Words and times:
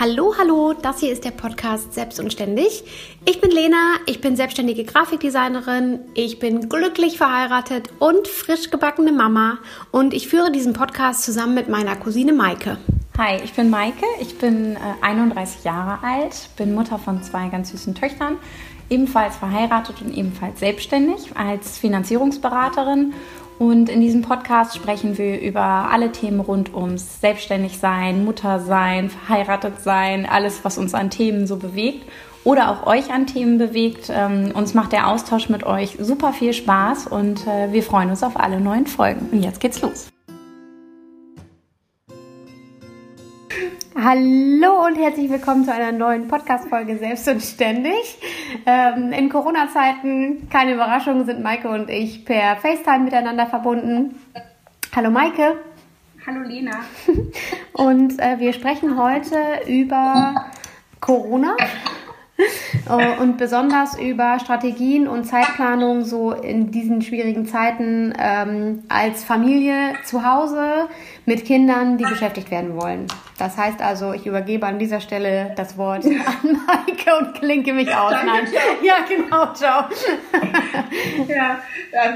Hallo, 0.00 0.34
hallo, 0.38 0.72
das 0.72 1.00
hier 1.00 1.12
ist 1.12 1.26
der 1.26 1.30
Podcast 1.30 1.92
Selbst 1.92 2.18
und 2.20 2.32
Ständig. 2.32 2.84
Ich 3.26 3.38
bin 3.42 3.50
Lena, 3.50 3.76
ich 4.06 4.22
bin 4.22 4.34
selbstständige 4.34 4.84
Grafikdesignerin, 4.84 5.98
ich 6.14 6.38
bin 6.38 6.70
glücklich 6.70 7.18
verheiratet 7.18 7.90
und 7.98 8.26
frisch 8.26 8.70
gebackene 8.70 9.12
Mama 9.12 9.58
und 9.90 10.14
ich 10.14 10.26
führe 10.26 10.50
diesen 10.50 10.72
Podcast 10.72 11.22
zusammen 11.22 11.54
mit 11.54 11.68
meiner 11.68 11.96
Cousine 11.96 12.32
Maike. 12.32 12.78
Hi, 13.18 13.42
ich 13.44 13.52
bin 13.52 13.68
Maike, 13.68 14.06
ich 14.22 14.38
bin 14.38 14.76
äh, 14.76 14.78
31 15.02 15.64
Jahre 15.64 16.02
alt, 16.02 16.48
bin 16.56 16.74
Mutter 16.74 16.98
von 16.98 17.22
zwei 17.22 17.48
ganz 17.48 17.70
süßen 17.72 17.94
Töchtern, 17.94 18.38
ebenfalls 18.88 19.36
verheiratet 19.36 20.00
und 20.00 20.16
ebenfalls 20.16 20.60
selbstständig 20.60 21.36
als 21.36 21.76
Finanzierungsberaterin 21.76 23.12
und 23.60 23.90
in 23.90 24.00
diesem 24.00 24.22
Podcast 24.22 24.74
sprechen 24.74 25.18
wir 25.18 25.38
über 25.38 25.60
alle 25.60 26.12
Themen 26.12 26.40
rund 26.40 26.72
ums 26.74 27.20
Selbstständigsein, 27.20 28.24
Muttersein, 28.24 29.10
verheiratet 29.10 29.82
sein, 29.82 30.24
alles, 30.24 30.64
was 30.64 30.78
uns 30.78 30.94
an 30.94 31.10
Themen 31.10 31.46
so 31.46 31.58
bewegt 31.58 32.08
oder 32.42 32.70
auch 32.70 32.86
euch 32.86 33.12
an 33.12 33.26
Themen 33.26 33.58
bewegt. 33.58 34.10
Ähm, 34.10 34.52
uns 34.54 34.72
macht 34.72 34.92
der 34.92 35.08
Austausch 35.08 35.50
mit 35.50 35.64
euch 35.64 35.98
super 36.00 36.32
viel 36.32 36.54
Spaß 36.54 37.08
und 37.08 37.46
äh, 37.46 37.70
wir 37.70 37.82
freuen 37.82 38.08
uns 38.08 38.22
auf 38.22 38.40
alle 38.40 38.62
neuen 38.62 38.86
Folgen. 38.86 39.28
Und 39.30 39.42
jetzt 39.42 39.60
geht's 39.60 39.82
los. 39.82 40.08
Hallo 44.02 44.86
und 44.86 44.96
herzlich 44.96 45.30
willkommen 45.30 45.66
zu 45.66 45.74
einer 45.74 45.92
neuen 45.92 46.26
Podcast-Folge 46.26 46.96
Selbst 46.96 47.28
und 47.28 47.42
Ständig. 47.42 48.16
Ähm, 48.64 49.12
in 49.12 49.28
Corona-Zeiten, 49.28 50.48
keine 50.48 50.72
Überraschung, 50.72 51.26
sind 51.26 51.42
Maike 51.42 51.68
und 51.68 51.90
ich 51.90 52.24
per 52.24 52.56
FaceTime 52.56 53.00
miteinander 53.00 53.46
verbunden. 53.46 54.14
Hallo 54.96 55.10
Maike. 55.10 55.58
Hallo 56.26 56.40
Lena. 56.40 56.80
Und 57.74 58.18
äh, 58.18 58.38
wir 58.38 58.54
sprechen 58.54 58.98
heute 58.98 59.36
über 59.66 60.46
Corona 61.00 61.56
äh, 62.88 63.18
und 63.20 63.36
besonders 63.36 63.98
über 63.98 64.38
Strategien 64.38 65.08
und 65.08 65.24
Zeitplanung 65.24 66.04
so 66.04 66.32
in 66.32 66.70
diesen 66.70 67.02
schwierigen 67.02 67.46
Zeiten 67.46 68.14
ähm, 68.18 68.82
als 68.88 69.24
Familie 69.24 69.94
zu 70.04 70.24
Hause 70.24 70.88
mit 71.26 71.44
Kindern, 71.44 71.98
die 71.98 72.04
beschäftigt 72.04 72.50
werden 72.50 72.80
wollen. 72.80 73.06
Das 73.40 73.56
heißt 73.56 73.80
also, 73.80 74.12
ich 74.12 74.26
übergebe 74.26 74.66
an 74.66 74.78
dieser 74.78 75.00
Stelle 75.00 75.52
das 75.56 75.78
Wort 75.78 76.04
an 76.04 76.12
Maike 76.66 77.16
und 77.18 77.34
klinke 77.34 77.72
mich 77.72 77.88
aus. 77.88 78.12
Nein. 78.12 78.46
Ja, 78.82 78.96
genau, 79.08 79.54
ciao. 79.54 79.84
ja, 81.26 81.58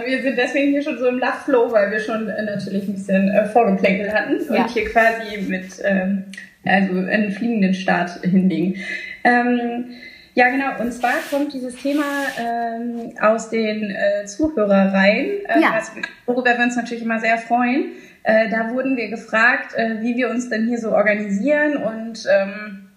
wir 0.05 0.22
sind 0.22 0.36
deswegen 0.36 0.72
hier 0.72 0.83
schon 0.83 0.98
so 0.98 1.06
im 1.06 1.19
Lachflow, 1.19 1.72
weil 1.72 1.91
wir 1.91 2.00
schon 2.00 2.28
äh, 2.28 2.42
natürlich 2.42 2.86
ein 2.86 2.92
bisschen 2.92 3.30
äh, 3.30 3.47
vorgeplänkelt 3.47 4.12
hatten 4.12 4.36
und 4.36 4.55
ja. 4.55 4.69
hier 4.69 4.84
quasi 4.84 5.39
mit 5.48 5.64
ähm, 5.83 6.25
also 6.62 6.98
einen 6.98 7.33
fliegenden 7.33 7.72
Start 7.72 8.20
hinlegen. 8.22 8.77
Ähm, 9.25 9.95
ja, 10.34 10.50
genau. 10.50 10.78
Und 10.78 10.92
zwar 10.92 11.14
kommt 11.30 11.55
dieses 11.55 11.77
Thema 11.77 12.05
ähm, 12.39 13.14
aus 13.19 13.48
den 13.48 13.91
äh, 13.91 14.27
Zuhörereien, 14.27 15.47
äh, 15.47 15.61
ja. 15.61 15.75
was, 15.75 15.91
worüber 16.27 16.58
wir 16.58 16.64
uns 16.64 16.77
natürlich 16.77 17.02
immer 17.02 17.19
sehr 17.19 17.39
freuen. 17.39 17.92
Äh, 18.25 18.48
da 18.48 18.70
wurden 18.70 18.97
wir 18.97 19.08
gefragt, 19.08 19.75
äh, 19.75 20.00
wie 20.00 20.17
wir 20.17 20.30
uns 20.30 20.48
denn 20.48 20.67
hier 20.67 20.78
so 20.78 20.92
organisieren 20.92 21.77
und 21.77 22.27
ähm, 22.28 22.89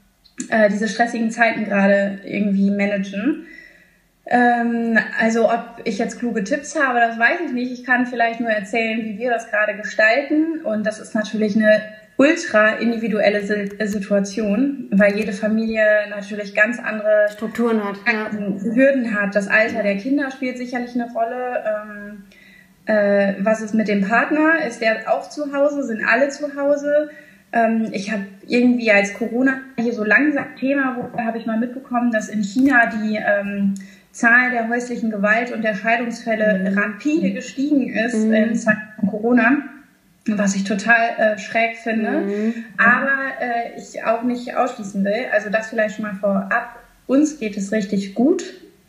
äh, 0.50 0.70
diese 0.70 0.88
stressigen 0.88 1.32
Zeiten 1.32 1.66
gerade 1.66 2.20
irgendwie 2.24 2.72
managen. 2.72 3.46
Ähm, 4.26 4.98
also 5.20 5.50
ob 5.50 5.82
ich 5.84 5.98
jetzt 5.98 6.20
kluge 6.20 6.44
Tipps 6.44 6.80
habe, 6.80 7.00
das 7.00 7.20
weiß 7.20 7.40
ich 7.46 7.52
nicht. 7.52 7.72
Ich 7.72 7.86
kann 7.86 8.06
vielleicht 8.06 8.40
nur 8.40 8.50
erzählen, 8.50 9.04
wie 9.04 9.18
wir 9.18 9.30
das 9.30 9.50
gerade 9.50 9.76
gestalten. 9.76 10.62
Und 10.64 10.86
das 10.86 11.00
ist 11.00 11.14
natürlich 11.14 11.58
eine 11.58 11.82
ultra 12.16 12.76
individuelle 12.78 13.46
Situation, 13.88 14.88
weil 14.92 15.16
jede 15.16 15.34
Familie 15.34 16.10
natürlich 16.10 16.56
ganz 16.56 16.80
andere 16.80 17.28
Strukturen 17.32 17.84
hat. 17.84 17.98
Hürden 18.06 19.14
hat. 19.14 19.36
Das 19.36 19.48
Alter 19.48 19.84
der 19.84 19.98
Kinder 19.98 20.32
spielt 20.32 20.58
sicherlich 20.58 20.96
eine 20.96 21.12
Rolle. 21.12 21.64
Ähm, 21.66 22.24
äh, 22.88 23.36
was 23.40 23.62
ist 23.62 23.74
mit 23.74 23.88
dem 23.88 24.08
Partner? 24.08 24.66
Ist 24.66 24.82
der 24.82 25.14
auch 25.14 25.30
zu 25.30 25.54
Hause? 25.54 25.84
Sind 25.84 26.04
alle 26.04 26.30
zu 26.30 26.56
Hause? 26.56 27.10
Ähm, 27.54 27.90
ich 27.92 28.12
habe 28.12 28.24
irgendwie 28.48 28.92
als 28.92 29.14
Corona 29.14 29.60
hier 29.78 29.94
so 29.94 30.04
langsam 30.04 30.56
Thema, 30.60 30.98
wo 30.98 31.20
habe 31.22 31.38
ich 31.38 31.46
mal 31.46 31.60
mitbekommen, 31.60 32.12
dass 32.12 32.30
in 32.30 32.44
China 32.44 32.88
die 32.88 33.18
ähm, 33.18 33.76
Zahl 34.12 34.52
der 34.52 34.68
häuslichen 34.68 35.12
Gewalt 35.12 35.52
und 35.52 35.64
der 35.64 35.76
Scheidungsfälle 35.76 36.72
mhm. 36.72 36.78
rapide 36.78 37.32
gestiegen 37.32 37.94
ist 37.94 38.26
mhm. 38.26 38.34
in 38.34 38.56
Zeiten 38.56 38.82
von 39.00 39.10
Corona 39.10 39.58
was 40.36 40.56
ich 40.56 40.64
total 40.64 41.10
äh, 41.18 41.38
schräg 41.38 41.78
finde, 41.78 42.12
mhm. 42.12 42.66
aber 42.78 43.18
äh, 43.40 43.78
ich 43.78 44.04
auch 44.04 44.24
nicht 44.24 44.56
ausschließen 44.56 45.04
will. 45.04 45.26
Also 45.32 45.50
das 45.50 45.70
vielleicht 45.70 45.96
schon 45.96 46.06
mal 46.06 46.16
vorab. 46.16 46.80
Uns 47.06 47.40
geht 47.40 47.56
es 47.56 47.72
richtig 47.72 48.16
gut, 48.16 48.44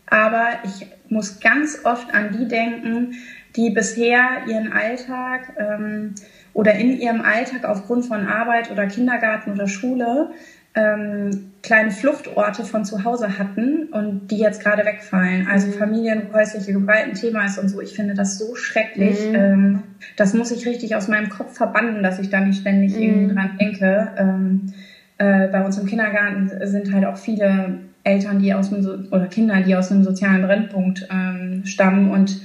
aber 0.07 0.49
ich 0.65 0.87
muss 1.09 1.41
ganz 1.41 1.85
oft 1.85 2.13
an 2.13 2.37
die 2.37 2.49
denken, 2.49 3.15
die 3.59 3.71
bisher 3.71 4.47
ihren 4.49 4.73
Alltag 4.73 5.53
ähm, 5.59 6.15
oder 6.55 6.75
in 6.75 6.99
ihrem 6.99 7.21
Alltag 7.21 7.65
aufgrund 7.65 8.07
von 8.07 8.27
Arbeit 8.27 8.71
oder 8.71 8.87
Kindergarten 8.87 9.53
oder 9.53 9.69
Schule 9.69 10.31
ähm, 10.75 11.53
kleine 11.63 11.91
Fluchtorte 11.91 12.65
von 12.65 12.85
zu 12.85 13.05
Hause 13.05 13.39
hatten 13.39 13.89
und 13.91 14.29
die 14.29 14.39
jetzt 14.39 14.63
gerade 14.63 14.85
wegfallen. 14.85 15.49
Also 15.51 15.67
mhm. 15.67 15.73
Familien, 15.73 16.23
wo 16.29 16.39
häusliche 16.39 16.73
Gewalt 16.73 17.07
ein 17.07 17.15
Thema 17.15 17.47
ist 17.47 17.59
und 17.59 17.69
so. 17.69 17.81
Ich 17.81 17.95
finde 17.95 18.15
das 18.15 18.39
so 18.39 18.55
schrecklich. 18.55 19.29
Mhm. 19.29 19.35
Ähm, 19.35 19.83
das 20.17 20.35
muss 20.35 20.53
ich 20.53 20.67
richtig 20.67 20.95
aus 20.95 21.09
meinem 21.09 21.31
Kopf 21.31 21.57
verbannen, 21.57 22.03
dass 22.03 22.21
ich 22.21 22.31
da 22.31 22.41
nicht 22.41 22.61
ständig 22.61 22.95
mhm. 22.95 23.03
irgendwie 23.03 23.35
dran 23.35 23.59
denke. 23.59 24.13
Ähm, 24.17 24.73
äh, 25.19 25.49
bei 25.49 25.65
uns 25.65 25.79
im 25.79 25.87
Kindergarten 25.87 26.51
sind 26.65 26.93
halt 26.93 27.07
auch 27.07 27.17
viele 27.17 27.81
Eltern, 28.05 28.39
die 28.39 28.55
aus 28.55 28.71
dem 28.71 28.83
so 28.83 28.93
oder 29.11 29.27
Kinder, 29.27 29.61
die 29.61 29.75
aus 29.75 29.91
einem 29.91 30.05
sozialen 30.05 30.43
Brennpunkt 30.43 31.09
ähm, 31.11 31.63
stammen 31.65 32.11
und 32.11 32.41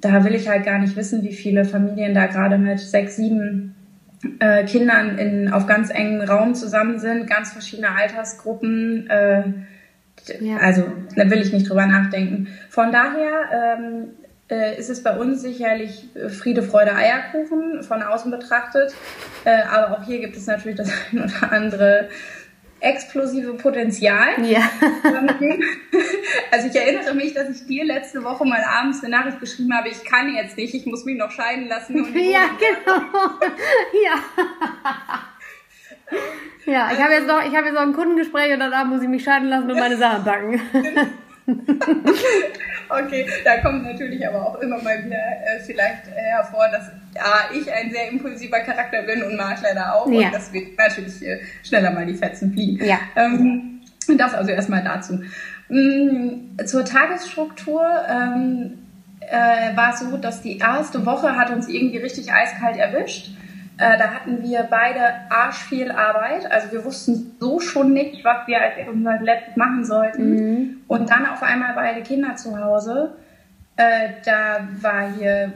da 0.00 0.24
will 0.24 0.34
ich 0.34 0.48
halt 0.48 0.64
gar 0.64 0.78
nicht 0.78 0.96
wissen, 0.96 1.22
wie 1.22 1.32
viele 1.32 1.64
Familien 1.64 2.14
da 2.14 2.26
gerade 2.26 2.58
mit 2.58 2.80
sechs, 2.80 3.16
sieben 3.16 3.74
äh, 4.40 4.64
Kindern 4.64 5.18
in, 5.18 5.52
auf 5.52 5.66
ganz 5.66 5.90
engem 5.90 6.22
Raum 6.22 6.54
zusammen 6.54 6.98
sind, 6.98 7.28
ganz 7.28 7.52
verschiedene 7.52 7.90
Altersgruppen. 7.90 9.08
Äh, 9.08 9.42
ja. 10.40 10.56
Also 10.58 10.84
da 11.16 11.30
will 11.30 11.40
ich 11.40 11.52
nicht 11.52 11.68
drüber 11.68 11.86
nachdenken. 11.86 12.48
Von 12.68 12.92
daher 12.92 13.78
ähm, 13.78 14.08
äh, 14.50 14.78
ist 14.78 14.90
es 14.90 15.02
bei 15.02 15.16
uns 15.16 15.42
sicherlich 15.42 16.08
Friede, 16.28 16.62
Freude, 16.62 16.94
Eierkuchen 16.94 17.82
von 17.82 18.02
außen 18.02 18.30
betrachtet. 18.30 18.94
Äh, 19.44 19.62
aber 19.70 19.98
auch 19.98 20.04
hier 20.04 20.20
gibt 20.20 20.36
es 20.36 20.46
natürlich 20.46 20.78
das 20.78 20.90
ein 21.12 21.22
oder 21.22 21.52
andere 21.52 22.08
explosive 22.80 23.54
Potenzial. 23.54 24.44
Ja. 24.44 24.62
Also 26.50 26.68
ich 26.68 26.76
erinnere 26.76 27.14
mich, 27.14 27.34
dass 27.34 27.50
ich 27.50 27.66
dir 27.66 27.84
letzte 27.84 28.24
Woche 28.24 28.44
mal 28.44 28.62
abends 28.62 29.02
eine 29.02 29.16
Nachricht 29.16 29.40
geschrieben 29.40 29.74
habe, 29.74 29.88
ich 29.88 30.02
kann 30.04 30.34
jetzt 30.34 30.56
nicht, 30.56 30.74
ich 30.74 30.86
muss 30.86 31.04
mich 31.04 31.16
noch 31.16 31.30
scheiden 31.30 31.68
lassen. 31.68 31.96
ja, 32.14 32.50
genau. 32.58 33.00
ja. 34.04 34.14
Ja, 36.66 36.90
ich 36.92 37.02
habe 37.02 37.14
jetzt 37.14 37.26
noch, 37.26 37.44
ich 37.44 37.54
habe 37.54 37.66
jetzt 37.66 37.74
noch 37.74 37.82
ein 37.82 37.92
Kundengespräch 37.92 38.52
und 38.52 38.60
danach 38.60 38.86
muss 38.86 39.02
ich 39.02 39.08
mich 39.08 39.24
scheiden 39.24 39.48
lassen 39.48 39.70
und 39.70 39.78
meine 39.78 39.96
Sachen 39.96 40.24
packen. 40.24 40.60
okay, 42.88 43.26
da 43.44 43.58
kommt 43.58 43.84
natürlich 43.84 44.26
aber 44.26 44.46
auch 44.46 44.60
immer 44.60 44.82
mal 44.82 45.04
wieder 45.04 45.16
äh, 45.16 45.60
vielleicht 45.64 46.06
äh, 46.08 46.20
hervor, 46.20 46.68
dass 46.70 46.90
ja, 47.14 47.50
ich 47.54 47.72
ein 47.72 47.90
sehr 47.90 48.10
impulsiver 48.10 48.60
Charakter 48.60 49.02
bin 49.02 49.22
und 49.22 49.36
Makler 49.36 49.74
da 49.74 49.92
auch. 49.92 50.10
Ja. 50.10 50.26
Und 50.26 50.34
das 50.34 50.52
wird 50.52 50.76
natürlich 50.76 51.26
äh, 51.26 51.40
schneller 51.62 51.90
mal 51.90 52.06
die 52.06 52.14
Fetzen 52.14 52.52
fliegen. 52.52 52.84
Ja. 52.84 52.98
Ähm, 53.16 53.80
das 54.16 54.34
also 54.34 54.50
erstmal 54.50 54.84
dazu. 54.84 55.20
Mhm, 55.68 56.56
zur 56.66 56.84
Tagesstruktur. 56.84 57.82
Ähm, 58.08 58.78
äh, 59.30 59.76
war 59.76 59.92
es 59.92 60.00
so, 60.00 60.16
dass 60.16 60.42
die 60.42 60.58
erste 60.58 61.04
Woche 61.04 61.36
hat 61.36 61.50
uns 61.50 61.68
irgendwie 61.68 61.98
richtig 61.98 62.32
eiskalt 62.32 62.76
erwischt. 62.76 63.30
Äh, 63.78 63.96
da 63.96 64.12
hatten 64.12 64.42
wir 64.42 64.66
beide 64.68 65.00
arsch 65.30 65.64
viel 65.68 65.92
Arbeit. 65.92 66.50
Also 66.50 66.72
wir 66.72 66.84
wussten 66.84 67.36
so 67.38 67.60
schon 67.60 67.92
nicht, 67.92 68.24
was 68.24 68.46
wir 68.46 68.60
als 68.60 68.74
unser 68.90 69.20
letztes 69.20 69.56
machen 69.56 69.84
sollten. 69.84 70.34
Mhm. 70.34 70.80
Und 70.88 71.08
dann 71.10 71.26
auf 71.26 71.42
einmal 71.42 71.74
beide 71.74 72.02
Kinder 72.02 72.34
zu 72.34 72.58
Hause. 72.58 73.16
Äh, 73.76 74.08
da 74.24 74.68
war 74.80 75.12
hier 75.12 75.52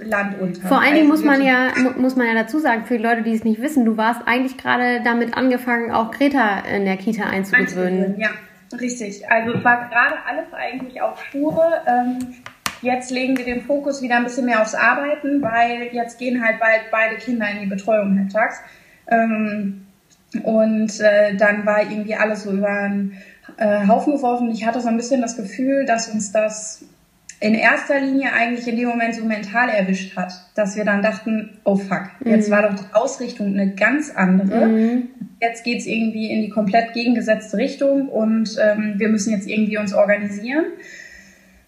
Land 0.00 0.40
unter. 0.40 0.66
Vor 0.66 0.80
allen 0.80 0.94
Dingen 0.94 1.08
muss 1.08 1.22
man 1.22 1.42
ja 1.42 1.72
muss 1.98 2.16
man 2.16 2.26
ja 2.26 2.34
dazu 2.34 2.58
sagen, 2.58 2.86
für 2.86 2.96
die 2.96 3.02
Leute, 3.02 3.22
die 3.22 3.34
es 3.34 3.44
nicht 3.44 3.60
wissen, 3.60 3.84
du 3.84 3.96
warst 3.98 4.22
eigentlich 4.26 4.56
gerade 4.56 5.02
damit 5.02 5.36
angefangen, 5.36 5.90
auch 5.90 6.10
Greta 6.10 6.60
in 6.60 6.86
der 6.86 6.96
Kita 6.96 7.24
einzugewöhnen. 7.24 8.18
Ja, 8.18 8.30
richtig. 8.78 9.30
Also 9.30 9.52
es 9.52 9.64
war 9.64 9.88
gerade 9.88 10.16
alles 10.26 10.52
eigentlich 10.52 11.00
auf 11.02 11.22
Spure. 11.24 11.82
Ähm, 11.86 12.18
Jetzt 12.86 13.10
legen 13.10 13.36
wir 13.36 13.44
den 13.44 13.62
Fokus 13.62 14.00
wieder 14.00 14.16
ein 14.16 14.22
bisschen 14.22 14.46
mehr 14.46 14.62
aufs 14.62 14.76
Arbeiten, 14.76 15.42
weil 15.42 15.88
jetzt 15.90 16.20
gehen 16.20 16.40
halt 16.40 16.60
bald 16.60 16.82
beide 16.92 17.16
Kinder 17.16 17.46
in 17.50 17.58
die 17.58 17.66
Betreuung 17.66 18.14
mittags. 18.14 18.60
Ähm, 19.08 19.86
und 20.44 21.00
äh, 21.00 21.34
dann 21.34 21.66
war 21.66 21.82
irgendwie 21.82 22.14
alles 22.14 22.44
so 22.44 22.52
über 22.52 22.68
einen 22.68 23.16
äh, 23.56 23.88
Haufen 23.88 24.12
geworfen. 24.14 24.52
Ich 24.52 24.64
hatte 24.64 24.80
so 24.80 24.86
ein 24.86 24.96
bisschen 24.96 25.20
das 25.20 25.36
Gefühl, 25.36 25.84
dass 25.84 26.08
uns 26.08 26.30
das 26.30 26.84
in 27.40 27.54
erster 27.54 27.98
Linie 27.98 28.32
eigentlich 28.32 28.68
in 28.68 28.76
dem 28.76 28.88
Moment 28.88 29.16
so 29.16 29.24
mental 29.24 29.68
erwischt 29.68 30.16
hat, 30.16 30.32
dass 30.54 30.76
wir 30.76 30.84
dann 30.84 31.02
dachten, 31.02 31.58
oh 31.64 31.74
fuck, 31.74 32.10
jetzt 32.24 32.48
mhm. 32.48 32.52
war 32.52 32.62
doch 32.62 32.74
die 32.74 32.94
Ausrichtung 32.94 33.48
eine 33.48 33.74
ganz 33.74 34.12
andere. 34.14 34.66
Mhm. 34.66 35.08
Jetzt 35.40 35.64
geht's 35.64 35.86
irgendwie 35.86 36.30
in 36.30 36.42
die 36.42 36.50
komplett 36.50 36.94
gegengesetzte 36.94 37.56
Richtung 37.56 38.08
und 38.08 38.56
ähm, 38.62 38.94
wir 38.98 39.08
müssen 39.08 39.32
jetzt 39.32 39.48
irgendwie 39.48 39.76
uns 39.76 39.92
organisieren. 39.92 40.66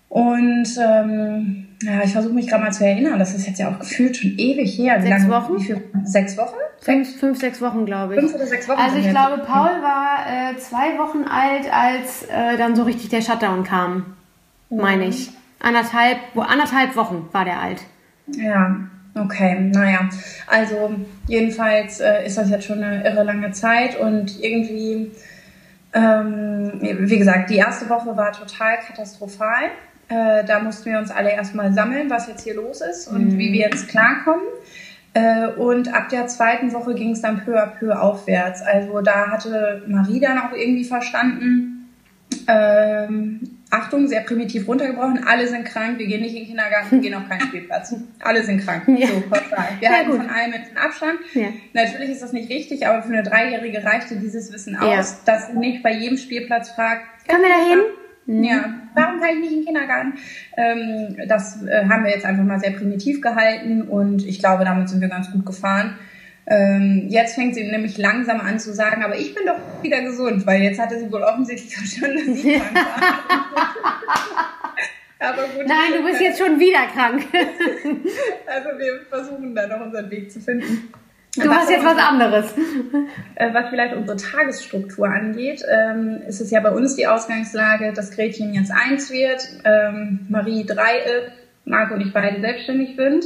Und 0.08 0.68
ähm, 0.80 1.66
ja, 1.82 2.02
ich 2.02 2.12
versuche 2.12 2.32
mich 2.32 2.48
gerade 2.48 2.64
mal 2.64 2.72
zu 2.72 2.84
erinnern, 2.84 3.18
das 3.18 3.34
ist 3.34 3.46
jetzt 3.46 3.58
ja 3.58 3.70
auch 3.70 3.78
gefühlt 3.78 4.16
schon 4.16 4.32
ewig 4.36 4.78
her. 4.78 4.96
Wie 4.98 5.08
sechs 5.08 5.22
lange, 5.22 5.34
Wochen? 5.34 5.58
Wie 5.58 5.64
viel, 5.64 5.84
sechs 6.04 6.36
Wochen? 6.36 6.56
Fünf, 6.80 7.20
fünf, 7.20 7.38
sechs 7.38 7.60
Wochen, 7.60 7.84
glaube 7.84 8.14
ich. 8.14 8.20
Fünf 8.20 8.34
oder 8.34 8.46
sechs 8.46 8.68
Wochen. 8.68 8.80
Also 8.80 8.96
ich 8.96 9.10
glaube, 9.10 9.38
Paul 9.38 9.82
war 9.82 10.18
äh, 10.26 10.56
zwei 10.56 10.98
Wochen 10.98 11.24
alt, 11.24 11.72
als 11.72 12.24
äh, 12.24 12.56
dann 12.56 12.74
so 12.74 12.84
richtig 12.84 13.10
der 13.10 13.20
Shutdown 13.20 13.64
kam, 13.64 14.16
mhm. 14.70 14.78
meine 14.78 15.06
ich. 15.06 15.30
Anderthalb, 15.60 16.18
wo, 16.34 16.40
anderthalb 16.40 16.96
Wochen 16.96 17.28
war 17.32 17.44
der 17.44 17.60
alt. 17.60 17.82
Ja, 18.28 18.76
okay, 19.14 19.58
naja. 19.60 20.08
Also 20.46 20.94
jedenfalls 21.26 22.00
äh, 22.00 22.26
ist 22.26 22.38
das 22.38 22.50
jetzt 22.50 22.64
schon 22.64 22.82
eine 22.82 23.04
irre 23.04 23.24
lange 23.24 23.50
Zeit 23.50 23.98
und 23.98 24.40
irgendwie, 24.42 25.12
ähm, 25.92 26.72
wie 26.80 27.18
gesagt, 27.18 27.50
die 27.50 27.56
erste 27.56 27.88
Woche 27.88 28.16
war 28.16 28.32
total 28.32 28.78
katastrophal. 28.78 29.70
Äh, 30.08 30.44
da 30.44 30.60
mussten 30.60 30.90
wir 30.90 30.98
uns 30.98 31.10
alle 31.10 31.30
erstmal 31.30 31.72
sammeln, 31.72 32.08
was 32.08 32.28
jetzt 32.28 32.44
hier 32.44 32.54
los 32.54 32.80
ist 32.80 33.08
und 33.08 33.34
mhm. 33.34 33.38
wie 33.38 33.52
wir 33.52 33.68
jetzt 33.68 33.88
klarkommen. 33.88 34.44
Äh, 35.14 35.48
und 35.48 35.92
ab 35.92 36.08
der 36.08 36.26
zweiten 36.26 36.72
Woche 36.72 36.94
ging 36.94 37.12
es 37.12 37.20
dann 37.20 37.44
peu 37.44 37.60
à 37.60 37.66
peu 37.66 37.92
aufwärts. 37.92 38.62
Also 38.62 39.00
da 39.00 39.30
hatte 39.30 39.82
Marie 39.86 40.20
dann 40.20 40.38
auch 40.38 40.52
irgendwie 40.52 40.84
verstanden, 40.84 41.78
ähm, 42.46 43.58
Achtung, 43.70 44.08
sehr 44.08 44.22
primitiv 44.22 44.66
runtergebrochen, 44.66 45.24
alle 45.26 45.46
sind 45.46 45.66
krank, 45.66 45.98
wir 45.98 46.06
gehen 46.06 46.22
nicht 46.22 46.32
in 46.32 46.40
den 46.40 46.46
Kindergarten, 46.46 46.90
wir 46.90 46.98
gehen 47.00 47.14
auf 47.14 47.28
keinen 47.28 47.42
Spielplatz. 47.42 47.94
Alle 48.20 48.42
sind 48.42 48.64
krank. 48.64 48.84
Ja. 48.98 49.08
So, 49.08 49.20
pauschal. 49.20 49.68
Wir 49.78 49.88
ja, 49.88 49.94
halten 49.94 50.10
gut. 50.10 50.20
von 50.20 50.30
allem 50.30 50.50
Menschen 50.50 50.76
Abstand. 50.76 51.18
Ja. 51.34 51.48
Natürlich 51.74 52.10
ist 52.10 52.22
das 52.22 52.32
nicht 52.32 52.50
richtig, 52.50 52.86
aber 52.86 53.02
für 53.02 53.12
eine 53.12 53.22
Dreijährige 53.22 53.84
reichte 53.84 54.16
dieses 54.16 54.52
Wissen 54.52 54.76
aus, 54.76 55.22
dass 55.24 55.48
sie 55.48 55.58
nicht 55.58 55.82
bei 55.82 55.92
jedem 55.92 56.16
Spielplatz 56.16 56.70
fragt, 56.70 57.02
können 57.28 57.42
wir 57.42 57.50
da 57.50 57.68
hin? 57.68 57.80
Mhm. 58.28 58.44
Ja, 58.44 58.74
warum 58.94 59.22
ich 59.22 59.40
nicht 59.40 59.52
in 59.52 59.56
den 59.56 59.64
Kindergarten? 59.64 60.12
Ähm, 60.56 61.16
das 61.26 61.64
äh, 61.64 61.86
haben 61.88 62.04
wir 62.04 62.10
jetzt 62.10 62.26
einfach 62.26 62.44
mal 62.44 62.60
sehr 62.60 62.72
primitiv 62.72 63.22
gehalten 63.22 63.82
und 63.82 64.24
ich 64.26 64.38
glaube, 64.38 64.64
damit 64.66 64.90
sind 64.90 65.00
wir 65.00 65.08
ganz 65.08 65.32
gut 65.32 65.46
gefahren. 65.46 65.96
Ähm, 66.46 67.06
jetzt 67.08 67.34
fängt 67.34 67.54
sie 67.54 67.64
nämlich 67.64 67.96
langsam 67.96 68.40
an 68.40 68.58
zu 68.58 68.74
sagen, 68.74 69.02
aber 69.02 69.16
ich 69.16 69.34
bin 69.34 69.46
doch 69.46 69.82
wieder 69.82 70.02
gesund, 70.02 70.46
weil 70.46 70.62
jetzt 70.62 70.78
hatte 70.78 70.98
sie 70.98 71.10
wohl 71.10 71.22
offensichtlich 71.22 71.74
verstanden, 71.76 72.26
dass 72.26 72.42
sie 72.42 72.52
krank 72.58 72.74
war. 72.74 73.74
aber 75.20 75.42
gut, 75.48 75.66
Nein, 75.66 75.92
du 75.96 76.04
bist 76.04 76.20
jetzt 76.20 76.38
schon 76.38 76.60
wieder 76.60 76.86
krank. 76.92 77.22
also 78.46 78.78
wir 78.78 79.00
versuchen 79.08 79.54
da 79.54 79.66
noch 79.66 79.86
unseren 79.86 80.10
Weg 80.10 80.30
zu 80.30 80.40
finden. 80.40 80.92
Du 81.36 81.50
hast 81.50 81.70
jetzt 81.70 81.84
was 81.84 81.98
anderes. 81.98 82.54
Äh, 83.40 83.54
was 83.54 83.68
vielleicht 83.70 83.94
unsere 83.94 84.16
Tagesstruktur 84.16 85.06
angeht, 85.08 85.62
ähm, 85.70 86.22
ist 86.26 86.40
es 86.40 86.50
ja 86.50 86.58
bei 86.58 86.72
uns 86.72 86.96
die 86.96 87.06
Ausgangslage, 87.06 87.92
dass 87.92 88.10
Gretchen 88.10 88.52
jetzt 88.52 88.72
eins 88.72 89.12
wird, 89.12 89.48
ähm, 89.64 90.26
Marie 90.28 90.66
drei 90.66 90.98
ist, 90.98 91.30
Marco 91.64 91.94
und 91.94 92.00
ich 92.00 92.12
beide 92.12 92.40
selbstständig 92.40 92.96
sind. 92.96 93.24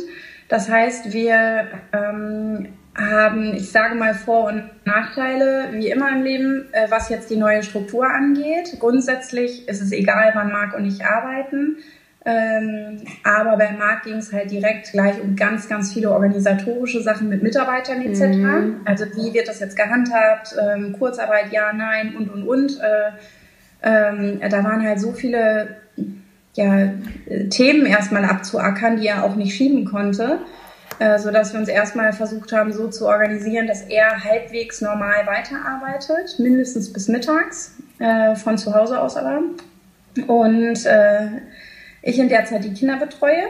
Das 0.48 0.68
heißt, 0.68 1.14
wir 1.14 1.68
ähm, 1.94 2.74
haben, 2.94 3.54
ich 3.54 3.70
sage 3.70 3.94
mal, 3.94 4.12
Vor- 4.12 4.48
und 4.48 4.64
Nachteile, 4.84 5.70
wie 5.72 5.88
immer 5.88 6.10
im 6.10 6.22
Leben, 6.22 6.68
äh, 6.72 6.90
was 6.90 7.08
jetzt 7.08 7.30
die 7.30 7.36
neue 7.36 7.62
Struktur 7.62 8.06
angeht. 8.06 8.76
Grundsätzlich 8.78 9.66
ist 9.66 9.80
es 9.80 9.92
egal, 9.92 10.32
wann 10.34 10.52
Marc 10.52 10.74
und 10.74 10.84
ich 10.84 11.04
arbeiten. 11.04 11.78
Ähm, 12.24 13.00
aber 13.24 13.56
bei 13.56 13.72
Marc 13.72 14.04
ging 14.04 14.16
es 14.16 14.32
halt 14.32 14.50
direkt 14.50 14.92
gleich 14.92 15.20
um 15.20 15.34
ganz, 15.34 15.68
ganz 15.68 15.92
viele 15.92 16.10
organisatorische 16.12 17.02
Sachen 17.02 17.28
mit 17.28 17.42
Mitarbeitern 17.42 18.00
etc. 18.02 18.36
Mhm. 18.36 18.80
Also 18.84 19.06
wie 19.16 19.34
wird 19.34 19.48
das 19.48 19.58
jetzt 19.58 19.76
gehandhabt? 19.76 20.54
Ähm, 20.60 20.92
Kurzarbeit, 20.96 21.52
ja, 21.52 21.72
nein 21.72 22.14
und 22.16 22.30
und 22.30 22.46
und. 22.46 22.80
Äh, 22.80 23.10
ähm, 23.84 24.40
da 24.48 24.62
waren 24.62 24.86
halt 24.86 25.00
so 25.00 25.12
viele 25.12 25.76
ja, 26.54 26.92
Themen 27.50 27.86
erstmal 27.86 28.24
abzuackern, 28.24 29.00
die 29.00 29.08
er 29.08 29.24
auch 29.24 29.34
nicht 29.34 29.56
schieben 29.56 29.84
konnte 29.84 30.38
äh, 30.98 31.18
so 31.18 31.30
dass 31.30 31.52
wir 31.52 31.60
uns 31.60 31.68
erstmal 31.68 32.12
versucht 32.12 32.52
haben, 32.52 32.72
so 32.72 32.88
zu 32.88 33.06
organisieren, 33.06 33.66
dass 33.66 33.82
er 33.82 34.22
halbwegs 34.22 34.80
normal 34.80 35.26
weiterarbeitet, 35.26 36.38
mindestens 36.38 36.92
bis 36.92 37.08
mittags, 37.08 37.76
äh, 37.98 38.36
von 38.36 38.58
zu 38.58 38.74
Hause 38.74 39.00
aus 39.00 39.16
aber. 39.16 39.40
Und 40.26 40.86
äh, 40.86 41.26
ich 42.02 42.18
in 42.18 42.28
der 42.28 42.44
Zeit 42.44 42.64
die 42.64 42.74
Kinder 42.74 42.98
betreue. 42.98 43.46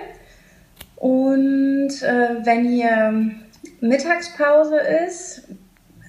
Und 0.96 2.02
äh, 2.02 2.44
wenn 2.44 2.64
hier 2.64 3.32
Mittagspause 3.81 4.76
ist, 4.76 5.49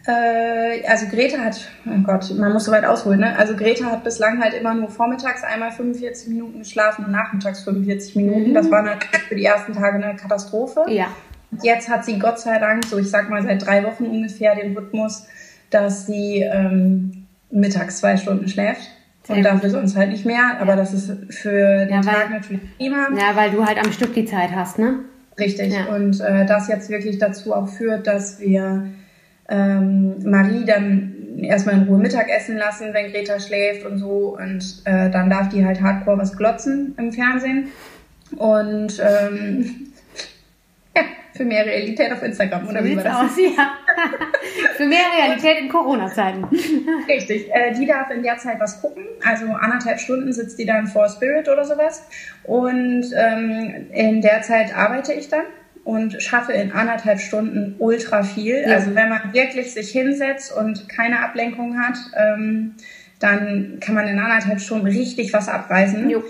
äh, 0.05 0.85
also 0.87 1.07
Greta 1.07 1.39
hat, 1.39 1.67
oh 1.85 2.01
Gott, 2.03 2.29
man 2.37 2.51
muss 2.51 2.65
so 2.65 2.71
weit 2.71 2.85
ausholen, 2.85 3.21
ne? 3.21 3.37
Also 3.37 3.55
Greta 3.55 3.85
hat 3.85 4.03
bislang 4.03 4.43
halt 4.43 4.53
immer 4.53 4.73
nur 4.73 4.89
vormittags 4.89 5.43
einmal 5.43 5.71
45 5.71 6.27
Minuten 6.27 6.59
geschlafen 6.59 7.05
und 7.05 7.11
nachmittags 7.11 7.63
45 7.63 8.15
Minuten. 8.17 8.49
Mhm. 8.49 8.53
Das 8.53 8.69
war 8.69 8.81
natürlich 8.81 9.23
für 9.27 9.35
die 9.35 9.45
ersten 9.45 9.73
Tage 9.73 10.03
eine 10.03 10.15
Katastrophe. 10.15 10.85
Ja. 10.89 11.07
Jetzt 11.61 11.89
hat 11.89 12.03
sie 12.03 12.19
Gott 12.19 12.39
sei 12.39 12.59
Dank, 12.59 12.85
so 12.85 12.97
ich 12.97 13.09
sag 13.09 13.29
mal 13.29 13.43
seit 13.43 13.65
drei 13.65 13.83
Wochen 13.83 14.05
ungefähr, 14.05 14.55
den 14.55 14.75
Rhythmus, 14.75 15.25
dass 15.69 16.05
sie 16.05 16.41
ähm, 16.41 17.27
mittags 17.49 17.99
zwei 17.99 18.17
Stunden 18.17 18.47
schläft. 18.47 18.89
Sehr 19.23 19.37
und 19.37 19.43
dafür 19.43 19.69
sonst 19.69 19.95
halt 19.95 20.11
nicht 20.11 20.25
mehr. 20.25 20.57
Aber 20.59 20.75
das 20.75 20.93
ist 20.93 21.11
für 21.33 21.85
den 21.85 21.95
ja, 21.95 22.01
Tag 22.01 22.29
natürlich 22.29 22.61
prima. 22.77 23.07
Ja, 23.17 23.35
weil 23.35 23.51
du 23.51 23.65
halt 23.65 23.77
am 23.77 23.91
Stück 23.91 24.13
die 24.13 24.25
Zeit 24.25 24.51
hast, 24.53 24.79
ne? 24.79 24.99
Richtig. 25.39 25.73
Ja. 25.73 25.85
Und 25.95 26.19
äh, 26.19 26.45
das 26.45 26.67
jetzt 26.67 26.89
wirklich 26.89 27.17
dazu 27.17 27.53
auch 27.53 27.67
führt, 27.67 28.05
dass 28.05 28.39
wir 28.39 28.87
ähm, 29.49 30.15
Marie 30.29 30.65
dann 30.65 31.39
erstmal 31.41 31.75
in 31.75 31.83
Ruhe 31.83 31.97
Mittagessen 31.97 32.57
lassen, 32.57 32.93
wenn 32.93 33.11
Greta 33.11 33.39
schläft 33.39 33.85
und 33.85 33.97
so. 33.97 34.37
Und 34.37 34.81
äh, 34.85 35.09
dann 35.09 35.29
darf 35.29 35.49
die 35.49 35.65
halt 35.65 35.81
hardcore 35.81 36.17
was 36.17 36.37
glotzen 36.37 36.93
im 36.97 37.11
Fernsehen. 37.11 37.69
Und 38.35 39.01
ähm, 39.01 39.93
für 41.35 41.45
mehr 41.45 41.65
Realität 41.65 42.11
auf 42.11 42.21
Instagram, 42.21 42.67
oder 42.67 42.81
so 42.81 42.85
wie 42.85 42.95
war 42.95 43.03
das? 43.03 43.15
Aus, 43.15 43.37
ja. 43.37 43.73
für 44.77 44.85
mehr 44.85 45.05
Realität 45.17 45.59
in 45.59 45.69
Corona-Zeiten. 45.69 46.43
Richtig. 47.07 47.49
Äh, 47.51 47.73
die 47.73 47.85
darf 47.85 48.09
in 48.11 48.23
der 48.23 48.37
Zeit 48.37 48.59
was 48.59 48.81
gucken. 48.81 49.03
Also 49.23 49.45
anderthalb 49.47 49.99
Stunden 49.99 50.31
sitzt 50.31 50.59
die 50.59 50.65
dann 50.65 50.87
vor 50.87 51.09
Spirit 51.09 51.49
oder 51.49 51.65
sowas. 51.65 52.03
Und 52.43 53.05
ähm, 53.15 53.87
in 53.91 54.21
der 54.21 54.41
Zeit 54.41 54.75
arbeite 54.75 55.13
ich 55.13 55.29
dann 55.29 55.45
und 55.83 56.21
schaffe 56.21 56.53
in 56.53 56.71
anderthalb 56.71 57.19
Stunden 57.19 57.75
ultra 57.79 58.23
viel. 58.23 58.61
Ja. 58.61 58.75
Also 58.75 58.95
wenn 58.95 59.09
man 59.09 59.33
wirklich 59.33 59.73
sich 59.73 59.91
hinsetzt 59.91 60.55
und 60.55 60.87
keine 60.87 61.23
Ablenkung 61.23 61.79
hat, 61.79 61.97
ähm, 62.15 62.75
dann 63.19 63.77
kann 63.79 63.95
man 63.95 64.07
in 64.07 64.19
anderthalb 64.19 64.59
Stunden 64.59 64.85
richtig 64.85 65.33
was 65.33 65.47
abreißen. 65.47 66.09
Jo. 66.09 66.23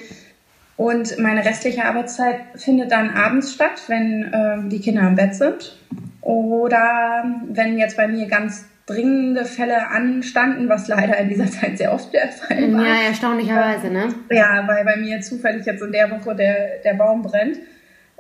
Und 0.76 1.20
meine 1.20 1.46
restliche 1.46 1.86
Arbeitszeit 1.86 2.40
findet 2.56 2.92
dann 2.92 3.12
abends 3.12 3.54
statt, 3.54 3.84
wenn 3.88 4.34
äh, 4.34 4.70
die 4.70 4.80
Kinder 4.80 5.08
im 5.08 5.16
Bett 5.16 5.36
sind. 5.36 5.78
Oder 6.22 7.26
wenn 7.48 7.78
jetzt 7.78 7.98
bei 7.98 8.08
mir 8.08 8.28
ganz 8.28 8.66
dringende 8.86 9.46
Fälle 9.46 9.88
anstanden, 9.90 10.68
was 10.68 10.88
leider 10.88 11.18
in 11.18 11.30
dieser 11.30 11.48
Zeit 11.52 11.78
sehr 11.78 11.94
oft 11.94 12.14
der 12.14 12.30
Fall 12.30 12.74
war. 12.74 12.86
Ja, 12.86 13.02
erstaunlicherweise, 13.08 13.90
ne? 13.90 14.10
Ja, 14.32 14.68
weil 14.68 14.84
bei 14.84 14.98
mir 14.98 15.22
zufällig 15.22 15.66
jetzt 15.66 15.82
in 15.82 15.92
der 15.92 16.10
Woche 16.12 16.36
der, 16.36 16.80
der 16.84 16.96
Baum 16.96 17.22
brennt. 17.22 17.58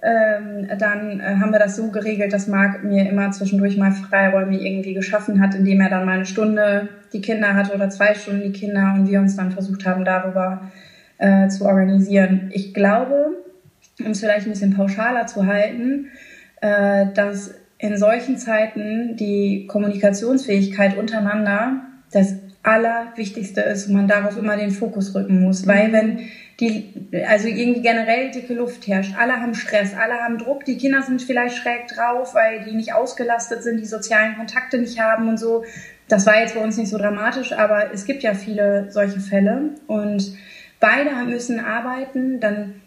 Ähm, 0.05 0.67
dann 0.77 1.21
äh, 1.21 1.37
haben 1.39 1.51
wir 1.51 1.59
das 1.59 1.77
so 1.77 1.89
geregelt, 1.89 2.33
dass 2.33 2.47
Marc 2.47 2.83
mir 2.83 3.09
immer 3.09 3.31
zwischendurch 3.31 3.77
mal 3.77 3.93
Freiräume 3.93 4.59
irgendwie 4.59 4.93
geschaffen 4.93 5.41
hat, 5.41 5.55
indem 5.55 5.79
er 5.79 5.89
dann 5.89 6.05
mal 6.05 6.15
eine 6.15 6.25
Stunde 6.25 6.89
die 7.13 7.21
Kinder 7.21 7.55
hatte 7.55 7.73
oder 7.73 7.89
zwei 7.89 8.13
Stunden 8.13 8.43
die 8.43 8.51
Kinder 8.51 8.93
und 8.95 9.09
wir 9.09 9.21
uns 9.21 9.37
dann 9.37 9.53
versucht 9.53 9.85
haben, 9.85 10.03
darüber 10.03 10.69
äh, 11.23 11.47
zu 11.47 11.63
organisieren. 11.63 12.51
Ich 12.53 12.73
glaube, 12.73 13.37
um 13.99 14.11
es 14.11 14.19
vielleicht 14.19 14.45
ein 14.45 14.51
bisschen 14.51 14.75
pauschaler 14.75 15.25
zu 15.25 15.45
halten, 15.45 16.09
äh, 16.61 17.05
dass 17.15 17.53
in 17.77 17.97
solchen 17.97 18.37
Zeiten 18.37 19.15
die 19.15 19.65
Kommunikationsfähigkeit 19.67 20.97
untereinander 20.97 21.81
das 22.11 22.35
Allerwichtigste 22.61 23.61
ist 23.61 23.87
und 23.87 23.93
man 23.93 24.07
darauf 24.07 24.37
immer 24.37 24.57
den 24.57 24.71
Fokus 24.71 25.15
rücken 25.15 25.41
muss. 25.41 25.65
Weil 25.65 25.93
wenn 25.93 26.19
die, 26.59 26.93
also 27.25 27.47
irgendwie 27.47 27.81
generell 27.81 28.31
dicke 28.31 28.53
Luft 28.53 28.85
herrscht, 28.87 29.15
alle 29.17 29.39
haben 29.39 29.53
Stress, 29.53 29.93
alle 29.93 30.15
haben 30.15 30.37
Druck, 30.37 30.65
die 30.65 30.77
Kinder 30.77 31.03
sind 31.03 31.21
vielleicht 31.21 31.55
schräg 31.55 31.87
drauf, 31.87 32.33
weil 32.35 32.65
die 32.65 32.75
nicht 32.75 32.93
ausgelastet 32.93 33.63
sind, 33.63 33.79
die 33.79 33.85
sozialen 33.85 34.35
Kontakte 34.35 34.77
nicht 34.77 34.99
haben 34.99 35.29
und 35.29 35.39
so. 35.39 35.63
Das 36.09 36.25
war 36.25 36.39
jetzt 36.39 36.55
bei 36.55 36.61
uns 36.61 36.77
nicht 36.77 36.89
so 36.89 36.97
dramatisch, 36.97 37.53
aber 37.53 37.93
es 37.93 38.05
gibt 38.05 38.23
ja 38.23 38.33
viele 38.33 38.91
solche 38.91 39.19
Fälle 39.19 39.69
und 39.87 40.33
beide 40.83 41.11
müssen 41.25 41.61
arbeiten, 41.61 42.41
dann 42.41 42.81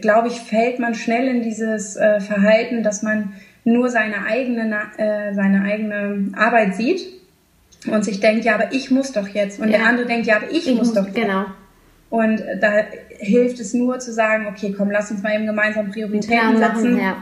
glaube 0.00 0.28
ich, 0.28 0.40
fällt 0.40 0.78
man 0.78 0.94
schnell 0.94 1.28
in 1.28 1.42
dieses 1.42 1.96
äh, 1.96 2.18
Verhalten, 2.18 2.82
dass 2.82 3.02
man 3.02 3.34
nur 3.64 3.90
seine 3.90 4.24
eigene, 4.24 4.74
äh, 4.96 5.34
seine 5.34 5.62
eigene 5.62 6.32
Arbeit 6.34 6.76
sieht 6.76 7.02
und 7.86 8.04
sich 8.04 8.20
denkt, 8.20 8.46
ja, 8.46 8.54
aber 8.54 8.72
ich 8.72 8.90
muss 8.90 9.12
doch 9.12 9.28
jetzt. 9.28 9.60
Und 9.60 9.68
ja. 9.68 9.78
der 9.78 9.86
andere 9.86 10.06
denkt, 10.06 10.26
ja, 10.26 10.36
aber 10.36 10.50
ich, 10.50 10.66
ich 10.66 10.74
muss, 10.74 10.94
doch. 10.94 11.12
Genau. 11.12 11.44
Und 12.08 12.42
da 12.60 12.72
hilft 13.18 13.60
es 13.60 13.74
nur 13.74 13.98
zu 13.98 14.12
sagen, 14.12 14.46
okay, 14.46 14.74
komm, 14.76 14.90
lass 14.90 15.10
uns 15.10 15.22
mal 15.22 15.34
eben 15.34 15.46
gemeinsam 15.46 15.90
Prioritäten 15.90 16.56
setzen. 16.56 16.98
Ja 16.98 17.16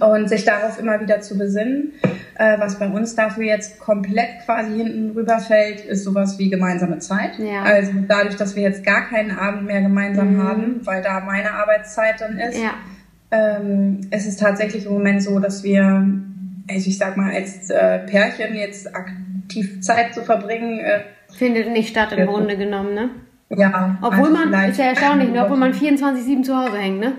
und 0.00 0.28
sich 0.28 0.44
darauf 0.44 0.78
immer 0.78 1.00
wieder 1.00 1.20
zu 1.20 1.36
besinnen. 1.36 1.92
Äh, 2.34 2.60
was 2.60 2.78
bei 2.78 2.88
uns 2.88 3.16
dafür 3.16 3.44
jetzt 3.44 3.80
komplett 3.80 4.44
quasi 4.44 4.76
hinten 4.76 5.10
rüberfällt, 5.10 5.80
ist 5.80 6.04
sowas 6.04 6.38
wie 6.38 6.48
gemeinsame 6.48 6.98
Zeit. 7.00 7.38
Ja. 7.38 7.62
Also 7.62 7.92
dadurch, 8.06 8.36
dass 8.36 8.54
wir 8.54 8.62
jetzt 8.62 8.84
gar 8.84 9.08
keinen 9.08 9.32
Abend 9.32 9.64
mehr 9.64 9.80
gemeinsam 9.80 10.34
mhm. 10.34 10.42
haben, 10.42 10.80
weil 10.84 11.02
da 11.02 11.20
meine 11.20 11.52
Arbeitszeit 11.52 12.20
dann 12.20 12.38
ist, 12.38 12.62
ja. 12.62 12.74
ähm, 13.32 14.02
es 14.10 14.26
ist 14.26 14.38
tatsächlich 14.38 14.86
im 14.86 14.92
Moment 14.92 15.22
so, 15.22 15.40
dass 15.40 15.64
wir, 15.64 15.84
also 16.70 16.88
ich 16.88 16.96
sag 16.96 17.16
mal, 17.16 17.32
als 17.32 17.70
äh, 17.70 17.98
Pärchen 18.06 18.54
jetzt 18.54 18.94
aktiv 18.94 19.80
Zeit 19.80 20.14
zu 20.14 20.22
verbringen, 20.22 20.78
äh, 20.78 21.00
findet 21.36 21.72
nicht 21.72 21.88
statt 21.88 22.12
im 22.12 22.26
Grunde 22.26 22.56
genommen, 22.56 22.94
ne? 22.94 23.10
Ja. 23.50 23.98
Obwohl 24.02 24.30
man, 24.30 24.52
ist 24.68 24.78
ja 24.78 24.86
erstaunlich, 24.86 25.30
ne? 25.30 25.42
obwohl 25.42 25.56
man 25.56 25.72
24-7 25.74 26.42
zu 26.42 26.56
Hause 26.56 26.78
hängt, 26.78 27.00
ne? 27.00 27.14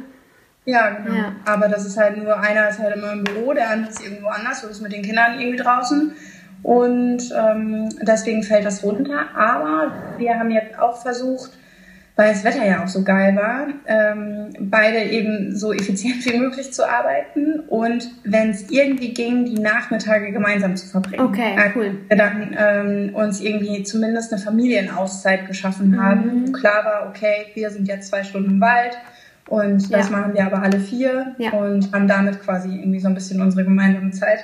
Ja, 0.69 0.89
genau. 0.89 1.15
Ja. 1.15 1.35
Aber 1.45 1.67
das 1.67 1.85
ist 1.85 1.97
halt 1.97 2.17
nur, 2.17 2.39
einer 2.39 2.69
ist 2.69 2.79
halt 2.79 2.95
immer 2.95 3.13
im 3.13 3.23
Büro, 3.23 3.53
der 3.53 3.69
andere 3.69 3.91
ist 3.91 4.03
irgendwo 4.03 4.27
anders, 4.27 4.61
so 4.61 4.67
ist 4.67 4.81
mit 4.81 4.91
den 4.91 5.01
Kindern 5.01 5.39
irgendwie 5.39 5.57
draußen. 5.57 6.13
Und 6.61 7.33
ähm, 7.35 7.89
deswegen 8.01 8.43
fällt 8.43 8.65
das 8.65 8.83
runter. 8.83 9.27
Aber 9.35 9.91
wir 10.17 10.37
haben 10.37 10.51
jetzt 10.51 10.77
auch 10.77 11.01
versucht, 11.01 11.51
weil 12.19 12.33
das 12.33 12.43
Wetter 12.43 12.65
ja 12.65 12.83
auch 12.83 12.87
so 12.89 13.03
geil 13.05 13.33
war, 13.37 13.67
ähm, 13.87 14.49
beide 14.59 15.03
eben 15.03 15.55
so 15.55 15.71
effizient 15.71 16.25
wie 16.25 16.37
möglich 16.37 16.73
zu 16.73 16.85
arbeiten 16.85 17.61
und 17.69 18.09
wenn 18.25 18.49
es 18.49 18.69
irgendwie 18.69 19.13
ging, 19.13 19.45
die 19.45 19.57
Nachmittage 19.57 20.33
gemeinsam 20.33 20.75
zu 20.75 20.85
verbringen. 20.87 21.21
Okay, 21.21 21.55
also 21.57 21.79
cool. 21.79 21.97
Wir 22.09 22.17
dann 22.17 22.57
ähm, 22.59 23.15
uns 23.15 23.39
irgendwie 23.39 23.83
zumindest 23.83 24.33
eine 24.33 24.41
Familienauszeit 24.41 25.47
geschaffen 25.47 25.97
haben. 25.97 26.41
Mhm. 26.41 26.51
Klar 26.51 26.83
war, 26.83 27.07
okay, 27.09 27.45
wir 27.53 27.69
sind 27.69 27.87
jetzt 27.87 28.09
zwei 28.09 28.23
Stunden 28.25 28.51
im 28.51 28.59
Wald 28.59 28.97
und 29.49 29.91
das 29.91 30.09
ja. 30.09 30.17
machen 30.17 30.33
wir 30.33 30.45
aber 30.45 30.61
alle 30.61 30.79
vier 30.79 31.35
ja. 31.37 31.51
und 31.51 31.91
haben 31.91 32.07
damit 32.07 32.41
quasi 32.41 32.69
irgendwie 32.69 32.99
so 32.99 33.07
ein 33.07 33.15
bisschen 33.15 33.41
unsere 33.41 33.63
gemeinsame 33.63 34.11
Zeit. 34.11 34.43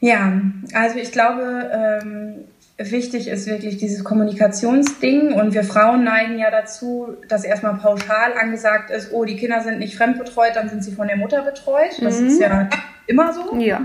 Ja, 0.00 0.40
also 0.74 0.98
ich 0.98 1.12
glaube, 1.12 1.70
ähm, 1.72 2.44
wichtig 2.78 3.28
ist 3.28 3.46
wirklich 3.46 3.78
dieses 3.78 4.04
Kommunikationsding 4.04 5.32
und 5.32 5.54
wir 5.54 5.64
Frauen 5.64 6.04
neigen 6.04 6.38
ja 6.38 6.50
dazu, 6.50 7.16
dass 7.28 7.44
erstmal 7.44 7.74
pauschal 7.74 8.32
angesagt 8.40 8.90
ist, 8.90 9.12
oh, 9.12 9.24
die 9.24 9.36
Kinder 9.36 9.62
sind 9.62 9.78
nicht 9.78 9.96
fremdbetreut, 9.96 10.54
dann 10.54 10.68
sind 10.68 10.84
sie 10.84 10.92
von 10.92 11.08
der 11.08 11.16
Mutter 11.16 11.42
betreut. 11.42 12.00
Das 12.00 12.20
mhm. 12.20 12.26
ist 12.26 12.40
ja 12.40 12.68
immer 13.06 13.32
so. 13.32 13.56
Ja. 13.58 13.84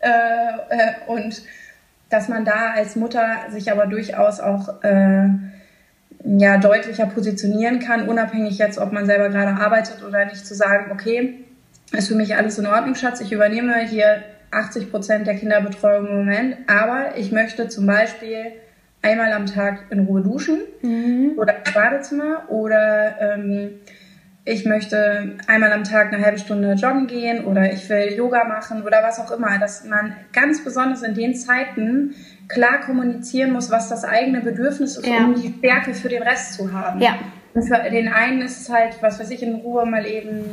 Äh, 0.00 0.08
äh, 0.08 0.92
und 1.06 1.42
dass 2.08 2.28
man 2.28 2.44
da 2.44 2.72
als 2.74 2.96
Mutter 2.96 3.24
sich 3.50 3.70
aber 3.70 3.86
durchaus 3.86 4.40
auch 4.40 4.82
äh, 4.82 5.28
ja, 6.24 6.58
deutlicher 6.58 7.06
positionieren 7.06 7.80
kann, 7.80 8.08
unabhängig 8.08 8.58
jetzt, 8.58 8.78
ob 8.78 8.92
man 8.92 9.06
selber 9.06 9.28
gerade 9.28 9.60
arbeitet 9.60 10.04
oder 10.06 10.24
nicht, 10.24 10.46
zu 10.46 10.54
sagen, 10.54 10.92
okay, 10.92 11.44
ist 11.92 12.08
für 12.08 12.14
mich 12.14 12.36
alles 12.36 12.58
in 12.58 12.66
Ordnung, 12.66 12.94
Schatz, 12.94 13.20
ich 13.20 13.32
übernehme 13.32 13.80
hier 13.80 14.22
80 14.50 14.90
Prozent 14.90 15.26
der 15.26 15.34
Kinderbetreuung 15.34 16.06
im 16.06 16.16
Moment, 16.18 16.56
aber 16.66 17.16
ich 17.16 17.32
möchte 17.32 17.68
zum 17.68 17.86
Beispiel 17.86 18.52
einmal 19.02 19.32
am 19.32 19.46
Tag 19.46 19.86
in 19.90 20.00
Ruhe 20.00 20.22
duschen 20.22 20.60
mhm. 20.82 21.32
oder 21.36 21.56
im 21.56 21.72
Badezimmer 21.72 22.50
oder 22.50 23.16
ähm, 23.20 23.80
ich 24.44 24.64
möchte 24.64 25.36
einmal 25.46 25.72
am 25.72 25.84
Tag 25.84 26.12
eine 26.12 26.24
halbe 26.24 26.38
Stunde 26.38 26.72
joggen 26.72 27.06
gehen 27.06 27.44
oder 27.44 27.72
ich 27.72 27.88
will 27.88 28.12
Yoga 28.16 28.44
machen 28.44 28.82
oder 28.82 29.02
was 29.02 29.20
auch 29.20 29.30
immer, 29.30 29.58
dass 29.58 29.84
man 29.84 30.16
ganz 30.32 30.64
besonders 30.64 31.02
in 31.02 31.14
den 31.14 31.34
Zeiten 31.34 32.14
klar 32.52 32.80
kommunizieren 32.80 33.52
muss, 33.52 33.70
was 33.70 33.88
das 33.88 34.04
eigene 34.04 34.40
Bedürfnis 34.40 34.96
ist, 34.96 35.06
ja. 35.06 35.24
um 35.24 35.34
die 35.34 35.54
Stärke 35.58 35.94
für 35.94 36.08
den 36.08 36.22
Rest 36.22 36.54
zu 36.54 36.72
haben. 36.72 37.00
Ja. 37.00 37.16
Und 37.54 37.62
für 37.62 37.90
den 37.90 38.08
einen 38.08 38.42
ist 38.42 38.62
es 38.62 38.70
halt, 38.70 38.96
was 39.00 39.20
weiß 39.20 39.30
ich, 39.30 39.42
in 39.42 39.56
Ruhe 39.56 39.84
mal 39.84 40.06
eben 40.06 40.44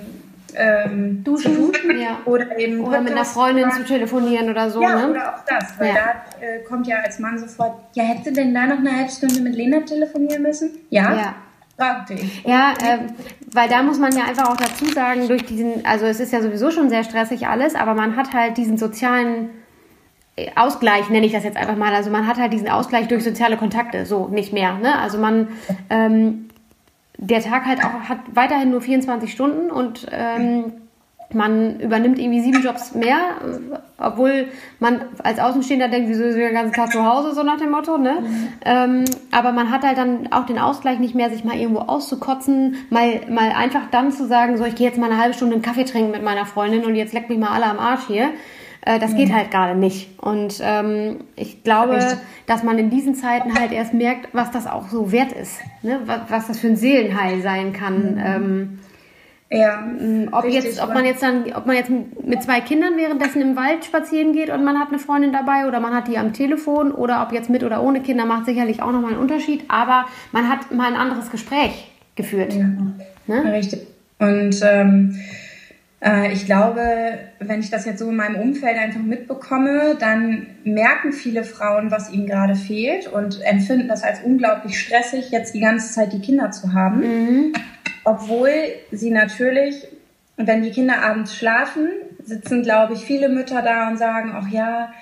ähm, 0.55 1.23
duschen, 1.23 1.55
duschen 1.55 1.99
ja. 1.99 2.19
oder 2.25 2.57
eben 2.57 2.81
oder 2.81 3.01
mit 3.01 3.11
einer 3.11 3.25
Freundin 3.25 3.71
zu 3.71 3.83
telefonieren 3.83 4.49
oder 4.49 4.69
so. 4.69 4.81
Ja, 4.81 4.95
ne? 4.95 5.11
oder 5.11 5.35
auch 5.35 5.45
das, 5.45 5.79
weil 5.79 5.89
ja. 5.89 5.93
da 6.39 6.45
äh, 6.45 6.63
kommt 6.63 6.87
ja 6.87 6.97
als 6.97 7.19
Mann 7.19 7.37
sofort, 7.37 7.73
ja, 7.93 8.03
hätte 8.03 8.31
denn 8.31 8.53
da 8.53 8.65
noch 8.65 8.79
eine 8.79 8.95
halbe 8.95 9.11
Stunde 9.11 9.41
mit 9.41 9.55
Lena 9.55 9.81
telefonieren 9.81 10.43
müssen? 10.43 10.71
Ja. 10.89 11.13
ja. 11.13 11.35
Ja, 12.43 12.73
äh, 12.73 12.97
weil 13.53 13.69
da 13.69 13.81
muss 13.83 13.99
man 13.99 14.11
ja 14.11 14.25
einfach 14.25 14.49
auch 14.49 14.57
dazu 14.57 14.83
sagen, 14.85 15.29
durch 15.29 15.45
diesen, 15.45 15.85
also 15.85 16.05
es 16.07 16.19
ist 16.19 16.33
ja 16.33 16.41
sowieso 16.41 16.71
schon 16.71 16.89
sehr 16.89 17.05
stressig 17.05 17.47
alles, 17.47 17.73
aber 17.75 17.93
man 17.93 18.17
hat 18.17 18.33
halt 18.33 18.57
diesen 18.57 18.77
sozialen 18.77 19.49
Ausgleich, 20.55 21.09
nenne 21.09 21.25
ich 21.25 21.31
das 21.31 21.43
jetzt 21.43 21.57
einfach 21.57 21.75
mal. 21.75 21.93
Also 21.93 22.09
man 22.09 22.27
hat 22.27 22.37
halt 22.37 22.53
diesen 22.53 22.69
Ausgleich 22.69 23.07
durch 23.07 23.23
soziale 23.23 23.57
Kontakte, 23.57 24.05
so 24.05 24.27
nicht 24.27 24.53
mehr. 24.53 24.73
Ne? 24.77 24.97
Also 24.97 25.17
man, 25.17 25.49
ähm, 25.89 26.49
der 27.17 27.41
Tag 27.41 27.65
halt 27.65 27.79
auch 27.83 28.09
hat 28.09 28.19
weiterhin 28.33 28.71
nur 28.71 28.81
24 28.81 29.31
Stunden 29.31 29.71
und 29.71 30.07
ähm, 30.11 30.73
man 31.33 31.79
übernimmt 31.79 32.17
irgendwie 32.17 32.41
sieben 32.41 32.63
Jobs 32.63 32.95
mehr, 32.95 33.17
obwohl 33.97 34.47
man 34.79 35.01
als 35.23 35.39
Außenstehender 35.39 35.87
denkt, 35.87 36.09
wieso 36.09 36.23
ist 36.23 36.35
wir 36.35 36.47
den 36.47 36.55
ganzen 36.55 36.73
Tag 36.73 36.91
zu 36.91 37.05
Hause, 37.05 37.35
so 37.35 37.43
nach 37.43 37.57
dem 37.57 37.71
Motto, 37.71 37.97
ne? 37.97 38.17
Mhm. 38.21 38.47
Ähm, 38.65 39.05
aber 39.31 39.51
man 39.51 39.69
hat 39.69 39.83
halt 39.83 39.97
dann 39.97 40.31
auch 40.31 40.45
den 40.45 40.57
Ausgleich 40.57 40.99
nicht 40.99 41.13
mehr, 41.13 41.29
sich 41.29 41.43
mal 41.43 41.55
irgendwo 41.55 41.81
auszukotzen, 41.81 42.77
mal, 42.89 43.21
mal 43.29 43.51
einfach 43.51 43.91
dann 43.91 44.11
zu 44.11 44.25
sagen, 44.25 44.57
so, 44.57 44.65
ich 44.65 44.75
gehe 44.75 44.87
jetzt 44.87 44.97
mal 44.97 45.11
eine 45.11 45.21
halbe 45.21 45.35
Stunde 45.35 45.53
einen 45.53 45.61
Kaffee 45.61 45.85
trinken 45.85 46.11
mit 46.11 46.23
meiner 46.23 46.45
Freundin 46.45 46.83
und 46.85 46.95
jetzt 46.95 47.13
leckt 47.13 47.29
mich 47.29 47.37
mal 47.37 47.51
alle 47.51 47.65
am 47.65 47.79
Arsch 47.79 48.07
hier. 48.07 48.29
Äh, 48.89 48.97
das 48.97 49.11
mhm. 49.11 49.17
geht 49.17 49.33
halt 49.33 49.51
gerade 49.51 49.77
nicht. 49.77 50.19
Und 50.19 50.59
ähm, 50.63 51.17
ich 51.35 51.63
glaube, 51.63 51.97
Richtig. 51.97 52.17
dass 52.47 52.63
man 52.63 52.79
in 52.79 52.89
diesen 52.89 53.13
Zeiten 53.13 53.53
halt 53.53 53.71
erst 53.71 53.93
merkt, 53.93 54.29
was 54.33 54.49
das 54.49 54.65
auch 54.65 54.87
so 54.87 55.11
wert 55.11 55.31
ist. 55.31 55.59
Ne? 55.83 55.99
Was, 56.05 56.21
was 56.29 56.47
das 56.47 56.59
für 56.59 56.69
ein 56.69 56.75
Seelenheil 56.75 57.41
sein 57.41 57.71
kann. 57.71 58.15
Mhm. 58.15 58.19
Ähm, 58.25 58.79
ja, 59.51 59.83
ob 60.31 60.43
richtig, 60.43 60.63
jetzt, 60.63 60.83
ob 60.83 60.93
man 60.93 61.05
jetzt 61.05 61.21
dann, 61.21 61.51
ob 61.53 61.65
man 61.65 61.75
jetzt 61.75 61.89
mit 61.89 62.41
zwei 62.41 62.61
Kindern 62.61 62.97
währenddessen 62.97 63.41
im 63.41 63.55
Wald 63.55 63.85
spazieren 63.85 64.33
geht 64.33 64.51
und 64.51 64.63
man 64.63 64.79
hat 64.79 64.89
eine 64.89 64.99
Freundin 64.99 65.33
dabei 65.33 65.67
oder 65.67 65.79
man 65.79 65.93
hat 65.93 66.07
die 66.07 66.19
am 66.19 66.33
Telefon 66.33 66.91
oder 66.91 67.23
ob 67.23 67.31
jetzt 67.31 67.49
mit 67.49 67.63
oder 67.63 67.81
ohne 67.81 68.01
Kinder 68.01 68.25
macht 68.25 68.45
sicherlich 68.45 68.83
auch 68.83 68.91
nochmal 68.91 69.13
einen 69.13 69.21
Unterschied, 69.21 69.63
aber 69.67 70.05
man 70.31 70.49
hat 70.49 70.71
mal 70.71 70.87
ein 70.87 70.99
anderes 70.99 71.31
Gespräch 71.31 71.91
geführt. 72.15 72.53
Ja, 72.53 72.69
ne? 73.25 73.53
Richtig. 73.53 73.87
Und 74.19 74.59
ähm, 74.61 75.15
äh, 75.15 75.48
ich 76.31 76.45
glaube, 76.45 77.19
wenn 77.39 77.59
ich 77.59 77.69
das 77.69 77.85
jetzt 77.85 77.99
so 77.99 78.09
in 78.09 78.15
meinem 78.15 78.37
Umfeld 78.37 78.77
einfach 78.77 79.01
mitbekomme, 79.01 79.97
dann 79.99 80.47
merken 80.63 81.11
viele 81.11 81.43
Frauen, 81.43 81.91
was 81.91 82.09
ihnen 82.11 82.25
gerade 82.25 82.55
fehlt 82.55 83.07
und 83.07 83.41
empfinden 83.41 83.89
das 83.89 84.03
als 84.03 84.21
unglaublich 84.23 84.79
stressig, 84.79 85.29
jetzt 85.31 85.53
die 85.53 85.59
ganze 85.59 85.93
Zeit 85.93 86.13
die 86.13 86.21
Kinder 86.21 86.51
zu 86.51 86.73
haben. 86.73 87.01
Mhm. 87.01 87.53
Obwohl 88.05 88.49
sie 88.91 89.11
natürlich, 89.11 89.87
wenn 90.37 90.63
die 90.63 90.71
Kinder 90.71 91.01
abends 91.01 91.35
schlafen, 91.35 91.89
sitzen, 92.23 92.63
glaube 92.63 92.93
ich, 92.93 93.03
viele 93.03 93.27
Mütter 93.27 93.61
da 93.61 93.89
und 93.89 93.97
sagen, 93.97 94.31
ach 94.33 94.47
ja, 94.47 94.93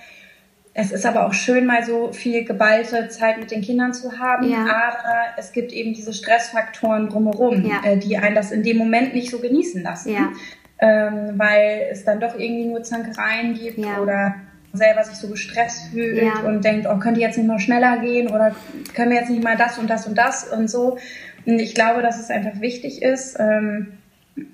es 0.79 0.91
ist 0.91 1.07
aber 1.07 1.25
auch 1.25 1.33
schön, 1.33 1.65
mal 1.65 1.83
so 1.83 2.11
viel 2.11 2.43
geballte 2.43 3.07
Zeit 3.07 3.39
mit 3.39 3.49
den 3.49 3.61
Kindern 3.61 3.93
zu 3.93 4.19
haben. 4.19 4.49
Ja. 4.49 4.59
Aber 4.59 5.37
es 5.37 5.51
gibt 5.51 5.71
eben 5.71 5.93
diese 5.93 6.13
Stressfaktoren 6.13 7.09
drumherum, 7.09 7.65
ja. 7.65 7.81
äh, 7.83 7.97
die 7.97 8.17
einen 8.17 8.35
das 8.35 8.51
in 8.51 8.61
dem 8.61 8.77
Moment 8.77 9.15
nicht 9.15 9.31
so 9.31 9.39
genießen 9.39 9.81
lassen. 9.81 10.13
Ja 10.13 10.31
ähm, 10.79 11.33
weil 11.37 11.87
es 11.91 12.05
dann 12.05 12.19
doch 12.19 12.37
irgendwie 12.37 12.65
nur 12.65 12.83
Zankereien 12.83 13.53
gibt 13.53 13.79
ja. 13.79 13.99
oder 13.99 14.35
selber 14.73 15.03
sich 15.03 15.15
so 15.15 15.27
gestresst 15.27 15.89
fühlt 15.91 16.21
ja. 16.21 16.41
und 16.41 16.63
denkt, 16.63 16.87
oh, 16.89 16.97
könnte 16.97 17.19
jetzt 17.19 17.37
nicht 17.37 17.47
mal 17.47 17.59
schneller 17.59 17.97
gehen 17.97 18.27
oder 18.27 18.55
können 18.93 19.11
wir 19.11 19.17
jetzt 19.17 19.29
nicht 19.29 19.43
mal 19.43 19.57
das 19.57 19.77
und 19.77 19.89
das 19.89 20.07
und 20.07 20.17
das 20.17 20.43
und 20.45 20.69
so. 20.69 20.97
Und 21.45 21.59
ich 21.59 21.73
glaube, 21.73 22.01
dass 22.01 22.19
es 22.19 22.29
einfach 22.29 22.59
wichtig 22.61 23.01
ist, 23.01 23.37
ähm, 23.39 23.93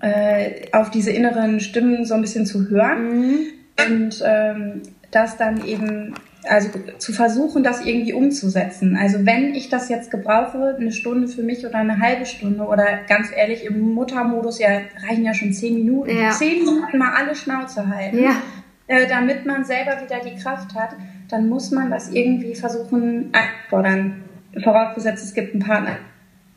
äh, 0.01 0.67
auf 0.71 0.91
diese 0.91 1.11
inneren 1.11 1.59
Stimmen 1.59 2.05
so 2.05 2.13
ein 2.13 2.21
bisschen 2.21 2.45
zu 2.45 2.69
hören 2.69 3.19
mhm. 3.19 3.39
und 3.87 4.23
ähm, 4.25 4.81
das 5.11 5.37
dann 5.37 5.65
eben 5.65 6.13
also 6.49 6.69
zu 6.97 7.13
versuchen, 7.13 7.63
das 7.63 7.85
irgendwie 7.85 8.13
umzusetzen. 8.13 8.97
Also 8.97 9.25
wenn 9.25 9.53
ich 9.53 9.69
das 9.69 9.89
jetzt 9.89 10.11
gebrauche, 10.11 10.75
eine 10.79 10.91
Stunde 10.91 11.27
für 11.27 11.43
mich 11.43 11.65
oder 11.65 11.75
eine 11.75 11.99
halbe 11.99 12.25
Stunde 12.25 12.63
oder 12.63 12.85
ganz 13.07 13.29
ehrlich, 13.35 13.65
im 13.65 13.93
Muttermodus 13.93 14.59
ja 14.59 14.69
reichen 15.07 15.25
ja 15.25 15.33
schon 15.33 15.53
zehn 15.53 15.75
Minuten. 15.75 16.15
Ja. 16.15 16.31
Zehn 16.31 16.59
Minuten 16.59 16.97
mal 16.97 17.13
alle 17.13 17.35
Schnauze 17.35 17.87
halten, 17.87 18.23
ja. 18.23 18.35
äh, 18.87 19.07
damit 19.07 19.45
man 19.45 19.63
selber 19.63 20.01
wieder 20.03 20.19
die 20.19 20.41
Kraft 20.41 20.75
hat, 20.75 20.95
dann 21.29 21.47
muss 21.47 21.71
man 21.71 21.89
das 21.89 22.11
irgendwie 22.11 22.55
versuchen 22.55 23.31
einfordern. 23.31 24.23
Vorausgesetzt, 24.63 25.23
es 25.23 25.33
gibt 25.33 25.53
einen 25.53 25.63
Partner, 25.63 25.97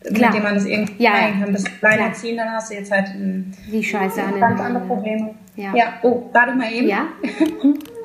Klar. 0.02 0.31
mit 0.31 0.37
dem 0.37 0.43
man 0.43 0.55
das 0.55 0.66
irgendwie 0.66 1.02
ja, 1.02 1.12
ja. 1.12 1.45
kann. 1.45 1.52
Das 1.52 1.64
alleine 1.81 2.12
ziehen, 2.12 2.37
dann 2.37 2.50
hast 2.50 2.71
du 2.71 2.75
jetzt 2.75 2.93
halt 2.93 3.09
ein, 3.09 3.55
Wie 3.71 3.83
scheiße 3.83 4.21
ganz 4.38 4.61
andere 4.61 4.85
Probleme. 4.85 5.35
Ja. 5.55 5.75
ja. 5.75 5.85
Oh, 6.02 6.28
warte 6.33 6.55
mal 6.55 6.71
eben. 6.71 6.88
Ja. 6.88 7.07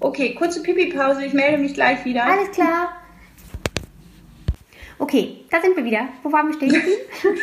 Okay, 0.00 0.34
kurze 0.34 0.62
Pipi-Pause. 0.62 1.24
Ich 1.24 1.32
melde 1.32 1.58
mich 1.58 1.74
gleich 1.74 2.04
wieder. 2.04 2.24
Alles 2.24 2.50
klar. 2.52 2.92
Okay, 4.98 5.44
da 5.50 5.60
sind 5.60 5.76
wir 5.76 5.84
wieder. 5.84 6.08
Wo 6.22 6.32
waren 6.32 6.48
wir 6.48 6.54
stehen 6.54 6.70
geblieben? 6.70 7.00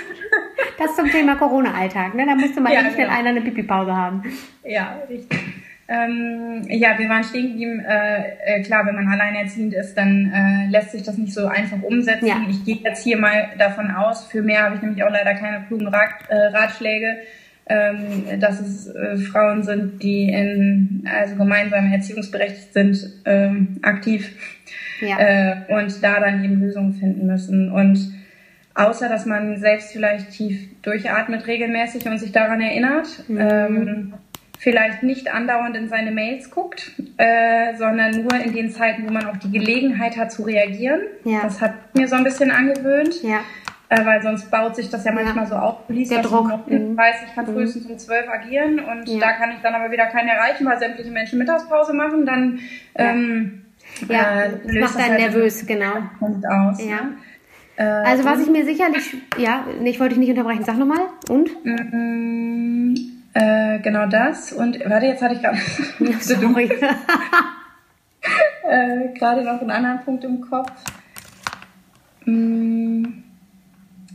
das 0.77 0.95
zum 0.95 1.09
Thema 1.09 1.35
Corona-Alltag. 1.35 2.13
Ne? 2.15 2.25
Da 2.25 2.35
musste 2.35 2.61
mal 2.61 2.73
ja, 2.73 2.81
eben 2.81 2.91
schnell 2.91 3.07
genau. 3.07 3.17
einer 3.17 3.29
eine 3.29 3.41
Pipi-Pause 3.41 3.95
haben. 3.95 4.23
Ja, 4.63 4.99
richtig. 5.09 5.39
Ähm, 5.87 6.63
ja, 6.67 6.97
wir 6.97 7.07
waren 7.09 7.23
stehen 7.23 7.49
geblieben. 7.49 7.79
Äh, 7.79 8.59
äh, 8.59 8.63
klar, 8.63 8.85
wenn 8.85 8.95
man 8.95 9.07
alleinerziehend 9.07 9.73
ist, 9.73 9.93
dann 9.95 10.31
äh, 10.33 10.69
lässt 10.71 10.91
sich 10.91 11.03
das 11.03 11.17
nicht 11.17 11.33
so 11.33 11.47
einfach 11.47 11.81
umsetzen. 11.83 12.25
Ja. 12.25 12.41
Ich 12.49 12.65
gehe 12.65 12.77
jetzt 12.77 13.03
hier 13.03 13.17
mal 13.17 13.49
davon 13.57 13.91
aus. 13.91 14.25
Für 14.25 14.41
mehr 14.41 14.63
habe 14.63 14.75
ich 14.75 14.81
nämlich 14.81 15.03
auch 15.03 15.11
leider 15.11 15.35
keine 15.35 15.65
klugen 15.67 15.87
Rat, 15.87 16.09
äh, 16.29 16.35
Ratschläge, 16.35 17.17
ähm, 17.67 18.39
dass 18.39 18.59
es 18.59 18.87
äh, 18.87 19.17
Frauen 19.17 19.63
sind, 19.63 20.03
die 20.03 20.29
in 20.29 21.03
also 21.11 21.35
gemeinsam 21.35 21.91
erziehungsberechtigt 21.91 22.73
sind, 22.73 23.21
ähm, 23.25 23.79
aktiv 23.81 24.31
ja. 25.01 25.17
äh, 25.19 25.55
und 25.69 26.03
da 26.03 26.19
dann 26.19 26.43
eben 26.43 26.61
Lösungen 26.61 26.93
finden 26.93 27.25
müssen. 27.25 27.71
Und 27.71 28.13
außer 28.75 29.09
dass 29.09 29.25
man 29.25 29.57
selbst 29.57 29.91
vielleicht 29.91 30.31
tief 30.31 30.69
durchatmet 30.83 31.47
regelmäßig 31.47 32.05
und 32.07 32.19
sich 32.19 32.31
daran 32.31 32.61
erinnert. 32.61 33.07
Mhm. 33.27 33.39
Ähm, 33.39 34.13
vielleicht 34.59 35.03
nicht 35.03 35.33
andauernd 35.33 35.75
in 35.75 35.89
seine 35.89 36.11
Mails 36.11 36.49
guckt, 36.49 36.91
äh, 37.17 37.75
sondern 37.77 38.23
nur 38.23 38.35
in 38.35 38.53
den 38.53 38.71
Zeiten, 38.71 39.07
wo 39.07 39.11
man 39.11 39.25
auch 39.25 39.37
die 39.37 39.51
Gelegenheit 39.51 40.17
hat 40.17 40.31
zu 40.31 40.43
reagieren. 40.43 41.01
Ja. 41.23 41.41
Das 41.43 41.61
hat 41.61 41.73
mir 41.95 42.07
so 42.07 42.15
ein 42.15 42.23
bisschen 42.23 42.51
angewöhnt. 42.51 43.21
Ja. 43.21 43.41
Äh, 43.87 44.03
weil 44.03 44.21
sonst 44.21 44.49
baut 44.49 44.75
sich 44.75 44.89
das 44.89 45.05
ja 45.05 45.11
manchmal 45.11 45.43
ja. 45.43 45.49
so 45.49 45.55
auf. 45.55 45.77
Liest, 45.89 46.11
Der 46.11 46.23
Druck. 46.23 46.47
Mhm. 46.67 46.97
weiß, 46.97 47.17
ich 47.27 47.35
kann 47.35 47.45
frühestens 47.45 47.85
um 47.85 47.97
zwölf 47.99 48.27
agieren 48.27 48.79
und 48.79 49.07
ja. 49.07 49.19
da 49.19 49.33
kann 49.33 49.51
ich 49.51 49.61
dann 49.61 49.75
aber 49.75 49.91
wieder 49.91 50.07
keinen 50.07 50.29
erreichen, 50.29 50.65
weil 50.65 50.79
sämtliche 50.79 51.11
Menschen 51.11 51.37
Mittagspause 51.37 51.93
machen. 51.93 52.25
Dann 52.25 52.59
ähm, 52.95 53.65
ja, 54.09 54.45
äh, 54.45 54.79
macht 54.79 54.97
einen 54.97 55.09
halt 55.09 55.19
nervös, 55.19 55.65
genau. 55.67 55.93
Aus, 56.19 56.83
ja. 56.83 56.95
Ne? 56.95 57.17
Äh, 57.77 57.83
also 57.83 58.25
was 58.25 58.39
ich 58.39 58.49
mir 58.49 58.65
sicherlich, 58.65 59.17
ja, 59.37 59.65
ich 59.83 59.99
wollte 59.99 60.15
dich 60.15 60.19
nicht 60.19 60.29
unterbrechen, 60.29 60.63
sag 60.63 60.77
nochmal. 60.77 61.07
Und? 61.29 61.49
Mm, 61.63 62.95
äh, 63.33 63.79
genau 63.79 64.07
das. 64.07 64.53
Und 64.53 64.79
warte, 64.89 65.07
jetzt 65.07 65.21
hatte 65.21 65.35
ich 65.35 65.41
gerade. 65.41 65.57
Sorry. 66.21 66.65
äh, 68.69 69.09
gerade 69.17 69.43
noch 69.43 69.61
einen 69.61 69.71
anderen 69.71 70.01
Punkt 70.03 70.23
im 70.23 70.41
Kopf. 70.41 70.71
Mm, 72.25 72.84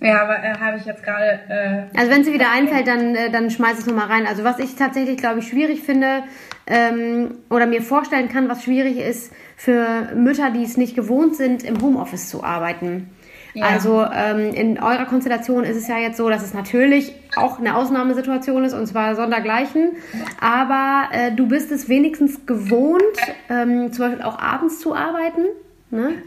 ja, 0.00 0.23
aber 0.23 0.42
äh, 0.42 0.54
habe 0.59 0.78
ich 0.78 0.87
jetzt 0.87 1.02
gerade. 1.02 1.40
Äh, 1.49 1.99
also 1.99 2.11
wenn 2.11 2.25
sie 2.25 2.33
wieder 2.33 2.50
einfällt, 2.50 2.87
dann, 2.87 3.14
äh, 3.14 3.30
dann 3.30 3.50
schmeiß 3.50 3.78
es 3.78 3.87
nochmal 3.87 4.07
rein. 4.07 4.26
Also 4.26 4.45
was 4.45 4.59
ich 4.59 4.75
tatsächlich, 4.75 5.19
glaube 5.19 5.40
ich, 5.40 5.49
schwierig 5.49 5.83
finde 5.83 6.23
ähm, 6.66 7.35
oder 7.50 7.66
mir 7.66 7.83
vorstellen 7.83 8.28
kann, 8.28 8.49
was 8.49 8.64
schwierig 8.64 8.99
ist 8.99 9.33
für 9.57 10.09
Mütter, 10.14 10.50
die 10.50 10.62
es 10.62 10.78
nicht 10.78 10.97
gewohnt 10.97 11.37
sind, 11.37 11.64
im 11.64 11.83
Homeoffice 11.83 12.30
zu 12.30 12.42
arbeiten. 12.42 13.11
Ja. 13.52 13.66
Also 13.66 14.04
ähm, 14.04 14.54
in 14.54 14.78
eurer 14.78 15.04
Konstellation 15.07 15.64
ist 15.64 15.76
es 15.76 15.88
ja 15.88 15.99
jetzt 15.99 16.16
so, 16.16 16.28
dass 16.30 16.42
es 16.42 16.54
natürlich 16.54 17.12
auch 17.37 17.59
eine 17.59 17.76
Ausnahmesituation 17.76 18.64
ist 18.64 18.73
und 18.73 18.87
zwar 18.87 19.16
sondergleichen. 19.16 19.92
Aber 20.40 21.09
äh, 21.12 21.33
du 21.33 21.47
bist 21.47 21.71
es 21.73 21.88
wenigstens 21.88 22.47
gewohnt, 22.47 23.02
ähm, 23.50 23.92
zum 23.92 24.07
Beispiel 24.07 24.25
auch 24.25 24.38
abends 24.38 24.78
zu 24.78 24.95
arbeiten. 24.95 25.42
Ne? 25.90 26.23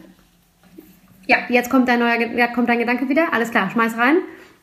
Ja. 1.27 1.37
Jetzt 1.49 1.69
kommt 1.69 1.87
dein 1.87 1.99
neuer, 1.99 2.47
kommt 2.49 2.69
dein 2.69 2.79
Gedanke 2.79 3.09
wieder. 3.09 3.33
Alles 3.33 3.51
klar, 3.51 3.69
schmeiß 3.69 3.97
rein. 3.97 4.17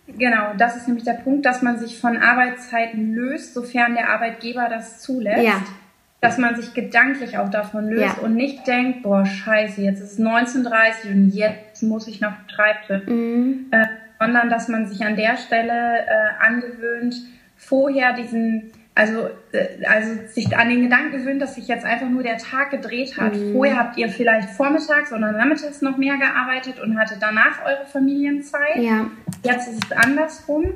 Genau, 0.07 0.53
das 0.57 0.77
ist 0.77 0.89
nämlich 0.89 1.05
der 1.05 1.15
Punkt, 1.15 1.47
dass 1.47 1.63
man 1.63 1.79
sich 1.79 2.01
von 2.01 2.17
Arbeitszeiten 2.17 3.15
löst, 3.15 3.55
sofern 3.55 3.95
der 3.95 4.11
Arbeitgeber 4.11 4.69
das 4.69 5.01
zulässt. 5.01 5.45
Ja 5.45 5.63
dass 6.21 6.37
man 6.37 6.55
sich 6.55 6.75
gedanklich 6.75 7.39
auch 7.39 7.49
davon 7.49 7.89
löst 7.89 8.19
ja. 8.19 8.23
und 8.23 8.35
nicht 8.35 8.67
denkt, 8.67 9.03
boah, 9.03 9.25
scheiße, 9.25 9.81
jetzt 9.81 10.01
ist 10.01 10.19
es 10.19 10.21
19.30 10.21 11.13
und 11.13 11.31
jetzt 11.31 11.83
muss 11.83 12.07
ich 12.09 12.21
noch 12.21 12.33
Schreibtisch. 12.47 13.07
Mhm. 13.07 13.67
Äh, 13.71 13.87
sondern 14.19 14.51
dass 14.51 14.69
man 14.69 14.87
sich 14.87 15.03
an 15.05 15.17
der 15.17 15.39
Stelle 15.39 16.01
äh, 16.01 16.45
angewöhnt, 16.47 17.17
vorher 17.57 18.13
diesen, 18.13 18.71
also, 18.95 19.29
äh, 19.53 19.85
also 19.87 20.15
sich 20.29 20.57
an 20.57 20.69
den 20.69 20.83
Gedanken 20.83 21.13
gewöhnt, 21.13 21.41
dass 21.41 21.55
sich 21.55 21.69
jetzt 21.69 21.85
einfach 21.85 22.09
nur 22.09 22.23
der 22.23 22.39
Tag 22.39 22.71
gedreht 22.71 23.17
hat. 23.17 23.35
Mhm. 23.35 23.53
Vorher 23.53 23.77
habt 23.77 23.97
ihr 23.97 24.09
vielleicht 24.09 24.51
vormittags 24.51 25.13
oder 25.13 25.33
nachmittags 25.33 25.81
noch 25.81 25.97
mehr 25.97 26.17
gearbeitet 26.17 26.81
und 26.81 26.99
hattet 26.99 27.19
danach 27.21 27.65
eure 27.65 27.87
Familienzeit. 27.87 28.77
Ja. 28.77 29.11
Jetzt 29.43 29.69
ist 29.69 29.85
es 29.85 29.93
andersrum. 29.93 30.67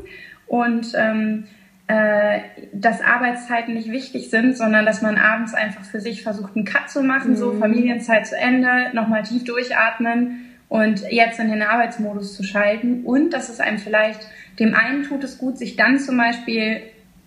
Und 0.47 0.93
ähm, 0.95 1.45
äh, 1.87 2.41
dass 2.73 3.03
Arbeitszeiten 3.03 3.75
nicht 3.75 3.91
wichtig 3.91 4.31
sind, 4.31 4.57
sondern 4.57 4.87
dass 4.87 5.03
man 5.03 5.19
abends 5.19 5.53
einfach 5.53 5.85
für 5.85 6.01
sich 6.01 6.23
versucht, 6.23 6.57
einen 6.57 6.65
Cut 6.65 6.89
zu 6.89 7.03
machen, 7.03 7.33
mhm. 7.33 7.37
so 7.37 7.53
Familienzeit 7.53 8.27
zu 8.27 8.37
Ende, 8.37 8.91
nochmal 8.95 9.23
tief 9.23 9.45
durchatmen 9.45 10.47
und 10.69 11.03
jetzt 11.11 11.39
in 11.41 11.51
den 11.51 11.61
Arbeitsmodus 11.63 12.35
zu 12.35 12.43
schalten 12.43 13.05
und 13.05 13.35
dass 13.35 13.51
es 13.51 13.61
einem 13.61 13.77
vielleicht, 13.77 14.21
dem 14.59 14.75
einen 14.75 15.03
tut 15.03 15.25
es 15.25 15.37
gut, 15.37 15.59
sich 15.59 15.77
dann 15.77 15.99
zum 15.99 16.17
Beispiel 16.17 16.81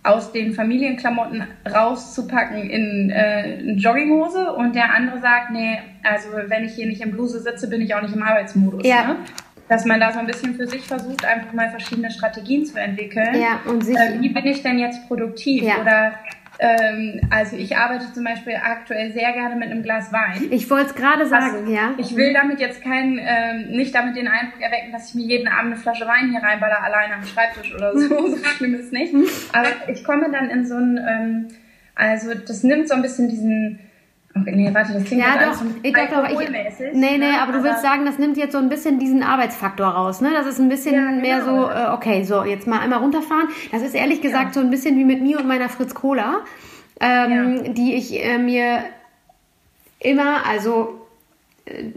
aus 0.08 0.32
den 0.32 0.54
Familienklamotten 0.54 1.44
rauszupacken 1.70 2.70
in 2.70 3.10
äh, 3.10 3.62
Jogginghose 3.74 4.54
und 4.54 4.76
der 4.76 4.94
andere 4.94 5.20
sagt, 5.20 5.52
nee, 5.52 5.80
also 6.04 6.30
wenn 6.48 6.64
ich 6.64 6.74
hier 6.74 6.88
nicht 6.88 7.02
im 7.02 7.12
Bluse 7.12 7.40
sitze, 7.40 7.70
bin 7.70 7.82
ich 7.82 7.94
auch 7.94 8.02
nicht 8.02 8.16
im 8.16 8.24
Arbeitsmodus. 8.24 8.86
Ja. 8.86 9.08
Ne? 9.08 9.16
dass 9.68 9.86
man 9.86 10.00
da 10.00 10.14
so 10.14 10.20
ein 10.20 10.28
bisschen 10.28 10.56
für 10.56 10.68
sich 10.68 10.88
versucht, 10.88 11.26
einfach 11.26 11.52
mal 11.54 11.70
verschiedene 11.70 12.10
Strategien 12.10 12.66
zu 12.66 12.80
entwickeln. 12.80 13.36
Ja, 13.36 13.60
und 13.70 13.84
sich, 13.84 13.98
äh, 13.98 14.20
wie 14.22 14.30
bin 14.30 14.46
ich 14.46 14.64
denn 14.64 14.80
jetzt 14.80 15.08
produktiv? 15.08 15.64
Ja. 15.64 15.82
Oder 15.82 16.14
ähm, 16.60 17.22
also 17.30 17.56
ich 17.56 17.78
arbeite 17.78 18.12
zum 18.14 18.24
Beispiel 18.24 18.56
aktuell 18.56 19.12
sehr 19.12 19.32
gerne 19.34 19.56
mit 19.56 19.70
einem 19.70 19.84
Glas 19.84 20.12
Wein. 20.12 20.48
Ich 20.50 20.70
wollte 20.70 20.88
es 20.88 20.96
gerade 20.96 21.28
sagen, 21.28 21.58
also, 21.58 21.72
ja. 21.72 21.94
Ich 21.98 22.16
will 22.16 22.34
damit 22.34 22.60
jetzt 22.60 22.82
keinen, 22.82 23.20
ähm, 23.22 23.70
nicht 23.72 23.94
damit 23.94 24.16
den 24.16 24.28
Eindruck 24.28 24.60
erwecken, 24.60 24.92
dass 24.92 25.10
ich 25.10 25.16
mir 25.16 25.26
jeden 25.26 25.48
Abend 25.48 25.74
eine 25.74 25.76
Flasche 25.76 26.08
Wein 26.08 26.32
hier 26.32 26.42
reinballer, 26.42 26.84
alleine 26.84 27.16
am 27.16 27.26
Schreibtisch 27.26 27.74
oder 27.76 27.94
so. 27.98 28.28
so 28.36 28.44
schlimm 28.44 28.74
ist 28.76 28.92
nicht. 28.92 29.14
Aber 29.54 29.70
ich 29.88 30.04
komme 30.04 30.32
dann 30.32 30.50
in 30.50 30.66
so 30.66 30.76
ein, 30.76 30.98
ähm, 30.98 31.48
also 31.94 32.34
das 32.34 32.64
nimmt 32.64 32.88
so 32.88 32.96
ein 32.96 33.02
bisschen 33.02 33.30
diesen 33.30 33.80
Okay, 34.42 34.56
nee, 34.56 34.74
warte, 34.74 34.94
das 34.94 35.04
klingt 35.04 35.24
ja, 35.24 35.38
doch, 35.38 35.62
ich 35.84 35.94
doch, 35.94 36.10
doch, 36.10 36.30
ich, 36.30 36.50
Nee, 36.50 36.92
nee, 36.94 37.18
ne? 37.18 37.34
aber, 37.42 37.44
aber, 37.44 37.52
du 37.54 37.64
willst 37.64 37.82
sagen, 37.82 38.06
das 38.06 38.18
nimmt 38.18 38.38
jetzt 38.38 38.52
so 38.52 38.58
ein 38.58 38.70
bisschen 38.70 39.00
diesen 39.00 39.24
Arbeitsfaktor 39.24 39.88
raus, 39.88 40.22
ne? 40.22 40.32
Das 40.34 40.46
ist 40.46 40.60
ein 40.60 40.70
bisschen 40.70 40.96
ja, 40.96 41.10
genau. 41.10 41.22
mehr 41.22 41.44
so, 41.44 41.70
äh, 41.70 41.94
okay, 41.94 42.24
so, 42.24 42.44
jetzt 42.44 42.68
mal 42.68 42.80
einmal 42.80 43.00
runterfahren. 43.00 43.48
Das 43.72 43.82
ist 43.82 43.96
ehrlich 43.96 44.22
gesagt 44.22 44.48
ja. 44.48 44.54
so 44.54 44.60
ein 44.60 44.70
bisschen 44.70 44.98
wie 44.98 45.06
mit 45.06 45.22
mir 45.22 45.40
und 45.40 45.48
meiner 45.48 45.70
Fritz 45.70 45.94
Cola, 45.94 46.42
ähm, 47.00 47.62
ja. 47.64 47.72
die 47.74 47.96
ich 47.96 48.24
äh, 48.24 48.38
mir 48.38 48.84
immer, 50.00 50.46
also 50.46 51.08
äh, 51.66 51.92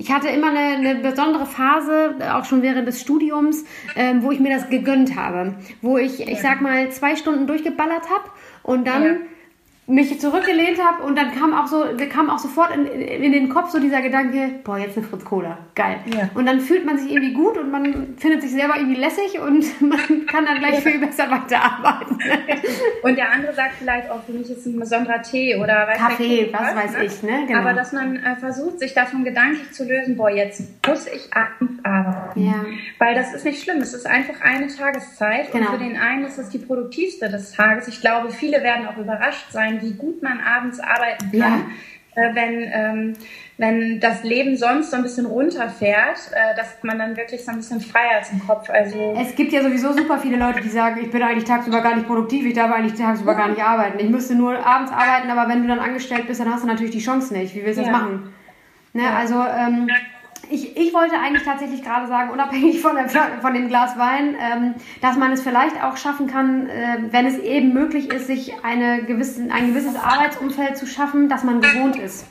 ich 0.00 0.12
hatte 0.12 0.28
immer 0.28 0.50
eine, 0.50 0.76
eine, 0.76 0.94
besondere 0.96 1.44
Phase, 1.44 2.14
auch 2.32 2.44
schon 2.44 2.62
während 2.62 2.86
des 2.86 3.00
Studiums, 3.00 3.64
ähm, 3.96 4.22
wo 4.22 4.30
ich 4.30 4.38
mir 4.38 4.54
das 4.54 4.70
gegönnt 4.70 5.16
habe. 5.16 5.54
Wo 5.82 5.98
ich, 5.98 6.20
ich 6.20 6.40
sag 6.40 6.60
mal, 6.60 6.88
zwei 6.90 7.16
Stunden 7.16 7.48
durchgeballert 7.48 8.04
habe 8.08 8.30
und 8.62 8.86
dann 8.86 9.22
mich 9.88 10.20
zurückgelehnt 10.20 10.78
habe 10.84 11.02
und 11.02 11.16
dann 11.16 11.34
kam 11.34 11.54
auch 11.54 11.66
so, 11.66 11.82
kam 12.10 12.28
auch 12.28 12.38
sofort 12.38 12.76
in, 12.76 12.86
in, 12.86 13.32
den 13.32 13.48
Kopf 13.48 13.70
so 13.70 13.80
dieser 13.80 14.02
Gedanke, 14.02 14.60
boah, 14.62 14.76
jetzt 14.76 14.98
eine 14.98 15.06
Fritz 15.06 15.24
Cola, 15.24 15.56
geil. 15.74 15.96
Ja. 16.14 16.28
Und 16.34 16.44
dann 16.44 16.60
fühlt 16.60 16.84
man 16.84 16.98
sich 16.98 17.10
irgendwie 17.10 17.32
gut 17.32 17.56
und 17.56 17.70
man 17.70 18.14
findet 18.18 18.42
sich 18.42 18.50
selber 18.50 18.76
irgendwie 18.76 19.00
lässig 19.00 19.40
und 19.40 19.80
man 19.80 20.26
kann 20.26 20.44
dann 20.44 20.58
gleich 20.58 20.80
viel 20.80 20.98
besser 20.98 21.30
weiterarbeiten. 21.30 22.18
und 23.02 23.16
der 23.16 23.32
andere 23.32 23.54
sagt 23.54 23.76
vielleicht 23.78 24.10
auch, 24.10 24.22
für 24.24 24.32
mich 24.32 24.50
ist 24.50 24.66
ein 24.66 24.78
besonderer 24.78 25.22
Tee 25.22 25.56
oder 25.56 25.86
weiß 25.88 25.96
Kaffee, 25.96 26.50
was, 26.52 26.60
was 26.60 26.76
weiß 26.76 26.92
ne? 26.92 27.04
ich, 27.04 27.22
ne? 27.22 27.46
Genau. 27.46 27.60
Aber 27.60 27.72
dass 27.72 27.92
man 27.92 28.16
äh, 28.16 28.36
versucht, 28.36 28.80
sich 28.80 28.92
davon 28.92 29.24
gedanklich 29.24 29.72
zu 29.72 29.84
lösen, 29.84 30.18
boah, 30.18 30.30
jetzt 30.30 30.86
muss 30.86 31.06
ich 31.06 31.30
arbeiten. 31.32 31.78
Ja. 32.34 32.64
Weil 32.98 33.14
das 33.14 33.32
ist 33.32 33.46
nicht 33.46 33.62
schlimm, 33.62 33.78
es 33.78 33.94
ist 33.94 34.06
einfach 34.06 34.42
eine 34.42 34.66
Tageszeit 34.66 35.50
genau. 35.50 35.70
und 35.70 35.78
für 35.78 35.84
den 35.84 35.96
einen 35.96 36.24
ist 36.24 36.36
es 36.36 36.50
die 36.50 36.58
produktivste 36.58 37.30
des 37.30 37.52
Tages. 37.52 37.88
Ich 37.88 38.02
glaube, 38.02 38.30
viele 38.30 38.62
werden 38.62 38.86
auch 38.86 38.98
überrascht 38.98 39.50
sein, 39.50 39.77
wie 39.82 39.92
gut 39.92 40.22
man 40.22 40.40
abends 40.40 40.80
arbeiten 40.80 41.30
kann. 41.30 41.40
Ja. 41.40 41.60
Äh, 42.18 42.34
wenn, 42.34 42.70
ähm, 42.72 43.12
wenn 43.58 44.00
das 44.00 44.24
Leben 44.24 44.56
sonst 44.56 44.90
so 44.90 44.96
ein 44.96 45.02
bisschen 45.02 45.26
runterfährt, 45.26 46.18
äh, 46.32 46.56
dass 46.56 46.82
man 46.82 46.98
dann 46.98 47.16
wirklich 47.16 47.44
so 47.44 47.52
ein 47.52 47.58
bisschen 47.58 47.80
freier 47.80 48.20
ist 48.20 48.32
im 48.32 48.44
Kopf. 48.44 48.68
Also 48.70 49.14
es 49.16 49.36
gibt 49.36 49.52
ja 49.52 49.62
sowieso 49.62 49.92
super 49.92 50.18
viele 50.18 50.36
Leute, 50.36 50.60
die 50.60 50.68
sagen, 50.68 51.00
ich 51.02 51.10
bin 51.10 51.22
eigentlich 51.22 51.44
tagsüber 51.44 51.80
gar 51.80 51.94
nicht 51.94 52.06
produktiv, 52.06 52.44
ich 52.46 52.54
darf 52.54 52.72
eigentlich 52.72 52.98
tagsüber 52.98 53.34
gar 53.34 53.48
nicht 53.48 53.62
arbeiten. 53.62 53.98
Ich 54.00 54.08
müsste 54.08 54.34
nur 54.34 54.64
abends 54.66 54.90
arbeiten, 54.90 55.30
aber 55.30 55.48
wenn 55.48 55.62
du 55.62 55.68
dann 55.68 55.78
angestellt 55.78 56.26
bist, 56.26 56.40
dann 56.40 56.52
hast 56.52 56.64
du 56.64 56.66
natürlich 56.66 56.92
die 56.92 57.02
Chance 57.02 57.32
nicht. 57.34 57.54
Wie 57.54 57.64
willst 57.64 57.78
du 57.78 57.84
ja. 57.84 57.90
das 57.90 58.00
machen? 58.00 58.32
Ne? 58.94 59.02
Ja. 59.02 59.16
Also 59.16 59.34
ähm, 59.34 59.88
ich, 60.50 60.76
ich 60.76 60.94
wollte 60.94 61.18
eigentlich 61.18 61.44
tatsächlich 61.44 61.82
gerade 61.82 62.06
sagen, 62.06 62.30
unabhängig 62.30 62.80
von, 62.80 62.94
der, 62.94 63.08
von 63.08 63.54
dem 63.54 63.68
Glas 63.68 63.98
Wein, 63.98 64.36
ähm, 64.40 64.74
dass 65.00 65.16
man 65.16 65.32
es 65.32 65.42
vielleicht 65.42 65.82
auch 65.82 65.96
schaffen 65.96 66.26
kann, 66.26 66.68
äh, 66.68 66.98
wenn 67.10 67.26
es 67.26 67.38
eben 67.38 67.72
möglich 67.72 68.12
ist, 68.12 68.26
sich 68.26 68.52
eine 68.62 69.02
gewisse, 69.04 69.42
ein 69.50 69.68
gewisses 69.68 69.96
Arbeitsumfeld 69.96 70.76
zu 70.76 70.86
schaffen, 70.86 71.28
das 71.28 71.44
man 71.44 71.60
gewohnt 71.60 71.96
ist. 71.96 72.26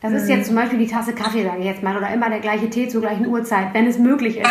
Das 0.00 0.12
ist 0.12 0.28
jetzt 0.28 0.46
zum 0.46 0.54
Beispiel 0.54 0.78
die 0.78 0.86
Tasse 0.86 1.12
Kaffee, 1.12 1.42
sage 1.42 1.58
ich 1.58 1.64
jetzt 1.64 1.82
mal, 1.82 1.96
oder 1.96 2.12
immer 2.12 2.30
der 2.30 2.38
gleiche 2.38 2.70
Tee 2.70 2.86
zur 2.88 3.00
gleichen 3.00 3.26
Uhrzeit, 3.26 3.74
wenn 3.74 3.86
es 3.86 3.98
möglich 3.98 4.38
ist. 4.38 4.50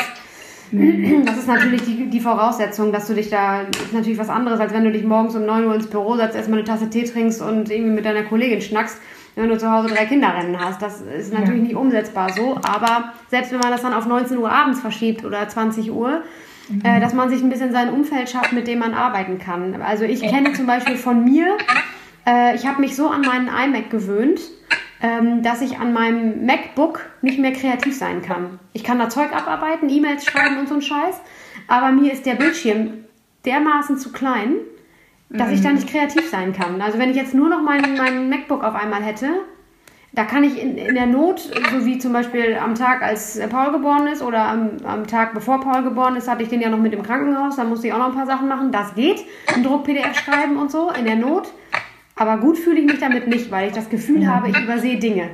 Das 0.70 1.38
ist 1.38 1.48
natürlich 1.48 1.84
die, 1.84 2.10
die 2.10 2.20
Voraussetzung, 2.20 2.92
dass 2.92 3.08
du 3.08 3.14
dich 3.14 3.30
da, 3.30 3.62
ist 3.62 3.94
natürlich 3.94 4.20
was 4.20 4.28
anderes, 4.28 4.60
als 4.60 4.74
wenn 4.74 4.84
du 4.84 4.92
dich 4.92 5.06
morgens 5.06 5.36
um 5.36 5.46
9 5.46 5.66
Uhr 5.66 5.76
ins 5.76 5.88
Büro 5.88 6.18
setzt, 6.18 6.36
erstmal 6.36 6.60
eine 6.60 6.68
Tasse 6.68 6.90
Tee 6.90 7.06
trinkst 7.06 7.42
und 7.42 7.72
irgendwie 7.72 7.94
mit 7.94 8.04
deiner 8.04 8.24
Kollegin 8.24 8.60
schnackst 8.60 8.98
wenn 9.38 9.50
du 9.50 9.58
zu 9.58 9.72
Hause 9.72 9.88
drei 9.88 10.06
Kinderrennen 10.06 10.60
hast. 10.60 10.82
Das 10.82 11.02
ist 11.02 11.32
natürlich 11.32 11.62
ja. 11.62 11.68
nicht 11.68 11.76
umsetzbar 11.76 12.34
so, 12.34 12.56
aber 12.58 13.14
selbst 13.30 13.52
wenn 13.52 13.60
man 13.60 13.72
das 13.72 13.82
dann 13.82 13.94
auf 13.94 14.06
19 14.06 14.38
Uhr 14.38 14.52
abends 14.52 14.80
verschiebt 14.80 15.24
oder 15.24 15.48
20 15.48 15.92
Uhr, 15.92 16.22
mhm. 16.70 16.82
äh, 16.84 17.00
dass 17.00 17.14
man 17.14 17.30
sich 17.30 17.42
ein 17.42 17.50
bisschen 17.50 17.72
sein 17.72 17.90
Umfeld 17.90 18.30
schafft, 18.30 18.52
mit 18.54 18.68
dem 18.68 18.80
man 18.80 18.94
arbeiten 18.94 19.38
kann. 19.40 19.82
Also 19.82 20.04
ich 20.04 20.22
kenne 20.22 20.54
zum 20.54 20.66
Beispiel 20.66 20.98
von 20.98 21.24
mir, 21.24 21.58
Äh, 22.28 22.56
ich 22.56 22.68
habe 22.68 22.82
mich 22.82 22.96
so 22.96 23.08
an 23.08 23.22
meinen 23.22 23.48
iMac 23.48 23.90
gewöhnt, 23.90 24.42
ähm, 25.02 25.42
dass 25.42 25.62
ich 25.62 25.80
an 25.80 25.94
meinem 25.94 26.46
MacBook 26.46 27.06
nicht 27.22 27.40
mehr 27.40 27.54
kreativ 27.54 27.98
sein 27.98 28.22
kann. 28.22 28.60
Ich 28.74 28.84
kann 28.84 29.00
da 29.00 29.10
Zeug 29.10 29.34
abarbeiten, 29.34 29.90
E-Mails 29.90 30.26
schreiben 30.26 30.58
und 30.58 30.68
so 30.68 30.76
ein 30.76 30.82
Scheiß, 30.82 31.22
aber 31.68 31.92
mir 31.92 32.12
ist 32.12 32.26
der 32.26 32.36
Bildschirm 32.36 33.06
dermaßen 33.46 33.98
zu 33.98 34.12
klein, 34.12 34.56
dass 35.30 35.52
ich 35.52 35.62
da 35.62 35.72
nicht 35.72 35.90
kreativ 35.90 36.30
sein 36.30 36.54
kann. 36.54 36.82
Also 36.82 37.00
wenn 37.00 37.10
ich 37.10 37.18
jetzt 37.18 37.34
nur 37.34 37.50
noch 37.50 37.62
mein, 37.62 37.98
mein 37.98 38.30
MacBook 38.30 38.64
auf 38.64 38.76
einmal 38.76 39.04
hätte, 39.04 39.28
da 40.14 40.24
kann 40.24 40.44
ich 40.44 40.62
in, 40.62 40.78
in 40.78 40.96
der 40.96 41.06
Not, 41.06 41.40
so 41.40 41.86
wie 41.86 42.00
zum 42.00 42.14
Beispiel 42.14 42.56
am 42.56 42.76
Tag, 42.76 43.02
als 43.04 43.40
Paul 43.50 43.72
geboren 43.72 44.08
ist 44.08 44.24
oder 44.24 44.46
am, 44.46 44.78
am 44.84 45.06
Tag, 45.06 45.34
bevor 45.34 45.60
Paul 45.62 45.84
geboren 45.84 46.16
ist, 46.16 46.28
hatte 46.28 46.44
ich 46.44 46.50
den 46.50 46.62
ja 46.62 46.70
noch 46.70 46.80
mit 46.80 46.94
im 46.94 47.04
Krankenhaus, 47.04 47.58
da 47.58 47.66
musste 47.66 47.88
ich 47.88 47.94
auch 47.94 48.00
noch 48.00 48.10
ein 48.10 48.16
paar 48.16 48.26
Sachen 48.26 48.48
machen. 48.48 48.72
Das 48.72 48.96
geht, 48.96 49.24
ein 49.54 49.64
Druck-PDF 49.64 50.18
schreiben 50.18 50.58
und 50.58 50.72
so, 50.72 50.90
in 50.92 51.06
der 51.06 51.18
Not. 51.18 51.52
Aber 52.16 52.38
gut 52.38 52.58
fühle 52.58 52.80
ich 52.80 52.86
mich 52.86 53.00
damit 53.00 53.28
nicht, 53.28 53.52
weil 53.52 53.68
ich 53.68 53.76
das 53.76 53.90
Gefühl 53.90 54.24
ja. 54.24 54.30
habe, 54.30 54.50
ich 54.50 54.60
übersehe 54.60 54.98
Dinge. 54.98 55.30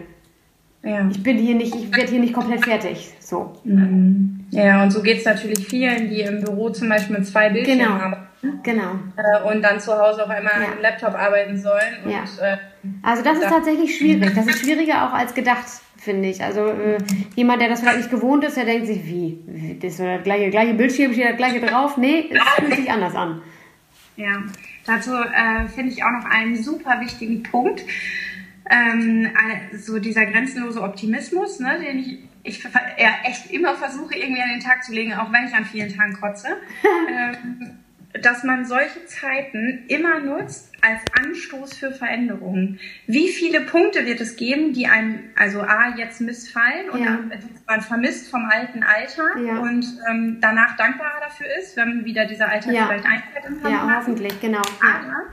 Ja. 0.84 1.08
Ich 1.10 1.24
bin 1.24 1.38
hier 1.38 1.56
nicht, 1.56 1.74
ich 1.74 1.96
werde 1.96 2.10
hier 2.10 2.20
nicht 2.20 2.34
komplett 2.34 2.66
fertig. 2.66 3.14
So. 3.22 3.54
Mhm. 3.64 4.42
Ja, 4.50 4.84
und 4.84 4.92
so 4.92 5.02
geht 5.02 5.20
es 5.20 5.26
natürlich 5.26 5.66
vielen, 5.66 6.10
die 6.10 6.22
im 6.22 6.42
Büro 6.42 6.70
zum 6.72 6.90
Beispiel 6.90 7.18
mit 7.18 7.26
zwei 7.26 7.50
Bildschirmen 7.50 7.86
genau. 7.86 8.00
haben. 8.00 8.16
Genau. 8.64 9.00
Äh, 9.16 9.54
und 9.54 9.62
dann 9.62 9.80
zu 9.80 9.98
Hause 9.98 10.24
auf 10.24 10.30
einmal 10.30 10.54
ja. 10.62 10.74
am 10.74 10.82
Laptop 10.82 11.14
arbeiten 11.14 11.58
sollen. 11.58 12.04
Und, 12.04 12.12
ja. 12.12 12.24
Äh, 12.42 12.58
also 13.02 13.24
das 13.24 13.38
ist 13.38 13.50
tatsächlich 13.50 13.98
schwierig. 13.98 14.34
Das 14.36 14.46
ist 14.48 14.60
schwieriger 14.64 15.08
auch 15.08 15.14
als 15.14 15.34
gedacht, 15.34 15.66
finde 15.98 16.30
ich. 16.30 16.44
Also 16.44 16.68
äh, 16.68 16.98
jemand, 17.36 17.62
der 17.62 17.70
das 17.70 17.80
vielleicht 17.80 17.98
nicht 17.98 18.12
gewohnt 18.12 18.44
ist, 18.44 18.58
der 18.58 18.66
denkt 18.66 18.88
sich, 18.88 19.06
wie? 19.06 19.78
Das 19.82 19.94
ist 19.94 20.00
das 20.02 20.24
gleiche, 20.24 20.50
gleiche 20.50 20.74
Bildschirm, 20.74 21.14
steht 21.14 21.30
das 21.30 21.38
gleiche 21.38 21.62
drauf. 21.62 21.98
Nee, 21.98 22.30
es 22.32 22.42
fühlt 22.60 22.76
sich 22.76 22.92
anders 22.92 23.16
an. 23.16 23.42
Ja, 24.18 24.44
dazu 24.86 25.12
äh, 25.14 25.68
finde 25.70 25.94
ich 25.94 26.04
auch 26.04 26.12
noch 26.12 26.26
einen 26.26 26.62
super 26.62 27.00
wichtigen 27.00 27.44
Punkt. 27.44 27.82
Ähm, 28.70 29.30
so 29.74 30.00
dieser 30.00 30.26
grenzenlose 30.26 30.82
Optimismus, 30.82 31.60
ne, 31.60 31.80
den 31.80 32.00
ich, 32.00 32.20
ich 32.44 32.64
ja, 32.98 33.10
echt 33.24 33.52
immer 33.52 33.76
versuche, 33.76 34.16
irgendwie 34.16 34.42
an 34.42 34.50
den 34.50 34.60
Tag 34.60 34.84
zu 34.84 34.94
legen, 34.94 35.14
auch 35.14 35.32
wenn 35.32 35.48
ich 35.48 35.54
an 35.54 35.66
vielen 35.66 35.96
Tagen 35.96 36.14
kotze. 36.14 36.48
ähm, 37.10 37.83
dass 38.22 38.44
man 38.44 38.66
solche 38.66 39.06
Zeiten 39.06 39.86
immer 39.88 40.20
nutzt 40.20 40.72
als 40.82 41.02
Anstoß 41.20 41.76
für 41.76 41.92
Veränderungen. 41.92 42.80
Wie 43.08 43.30
viele 43.30 43.62
Punkte 43.62 44.06
wird 44.06 44.22
es 44.22 44.36
geben, 44.36 44.74
die 44.74 44.86
einem, 44.86 45.20
also 45.36 45.62
A, 45.62 45.96
jetzt 45.98 46.22
missfallen 46.22 46.90
und 46.92 47.04
ja. 47.04 47.20
man 47.68 47.82
vermisst 47.82 48.30
vom 48.30 48.46
alten 48.46 48.84
Alter 48.84 49.40
ja. 49.40 49.58
und 49.60 49.86
ähm, 50.10 50.38
danach 50.42 50.76
dankbarer 50.78 51.22
dafür 51.22 51.48
ist, 51.60 51.76
wenn 51.76 52.06
wieder 52.06 52.26
dieser 52.26 52.50
Alter 52.50 52.72
ja. 52.72 52.86
vielleicht 52.86 53.06
einfällt 53.06 53.46
im 53.48 53.72
Ja, 53.72 53.88
hat. 53.88 53.98
hoffentlich, 53.98 54.40
genau. 54.40 54.62
Aber 54.82 55.30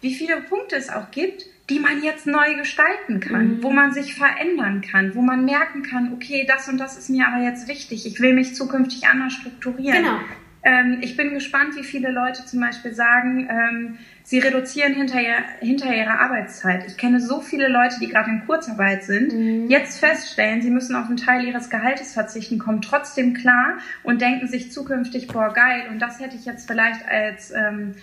wie 0.00 0.14
viele 0.14 0.42
Punkte 0.42 0.76
es 0.76 0.90
auch 0.90 1.10
gibt, 1.10 1.46
die 1.70 1.80
man 1.80 2.02
jetzt 2.02 2.26
neu 2.26 2.54
gestalten 2.54 3.20
kann, 3.20 3.56
mhm. 3.56 3.62
wo 3.62 3.70
man 3.70 3.92
sich 3.92 4.14
verändern 4.14 4.80
kann, 4.80 5.14
wo 5.14 5.22
man 5.22 5.44
merken 5.44 5.82
kann, 5.82 6.12
okay, 6.14 6.46
das 6.46 6.68
und 6.68 6.78
das 6.78 6.96
ist 6.98 7.10
mir 7.10 7.26
aber 7.26 7.42
jetzt 7.42 7.68
wichtig, 7.68 8.06
ich 8.06 8.20
will 8.20 8.34
mich 8.34 8.54
zukünftig 8.54 9.06
anders 9.06 9.34
strukturieren. 9.34 10.02
Genau. 10.02 10.20
Ähm, 10.62 10.98
ich 11.00 11.16
bin 11.16 11.34
gespannt, 11.34 11.76
wie 11.76 11.84
viele 11.84 12.10
Leute 12.10 12.44
zum 12.44 12.60
Beispiel 12.60 12.92
sagen, 12.92 13.48
ähm, 13.48 13.98
sie 14.24 14.38
reduzieren 14.38 14.94
hinterher, 14.94 15.36
hinter 15.60 15.94
ihrer 15.94 16.20
Arbeitszeit. 16.20 16.84
Ich 16.86 16.96
kenne 16.96 17.20
so 17.20 17.40
viele 17.40 17.68
Leute, 17.68 17.96
die 18.00 18.08
gerade 18.08 18.30
in 18.30 18.46
Kurzarbeit 18.46 19.04
sind, 19.04 19.32
mhm. 19.32 19.70
jetzt 19.70 20.00
feststellen, 20.00 20.60
sie 20.60 20.70
müssen 20.70 20.96
auf 20.96 21.06
einen 21.06 21.16
Teil 21.16 21.46
ihres 21.46 21.70
Gehaltes 21.70 22.12
verzichten, 22.12 22.58
kommen 22.58 22.82
trotzdem 22.82 23.34
klar 23.34 23.78
und 24.02 24.20
denken 24.20 24.48
sich 24.48 24.72
zukünftig, 24.72 25.28
boah, 25.28 25.52
geil, 25.52 25.84
und 25.90 26.00
das 26.00 26.20
hätte 26.20 26.36
ich 26.36 26.44
jetzt 26.44 26.68
vielleicht 26.68 27.08
als 27.08 27.52
ähm, 27.52 27.94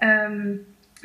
ähm, 0.00 0.60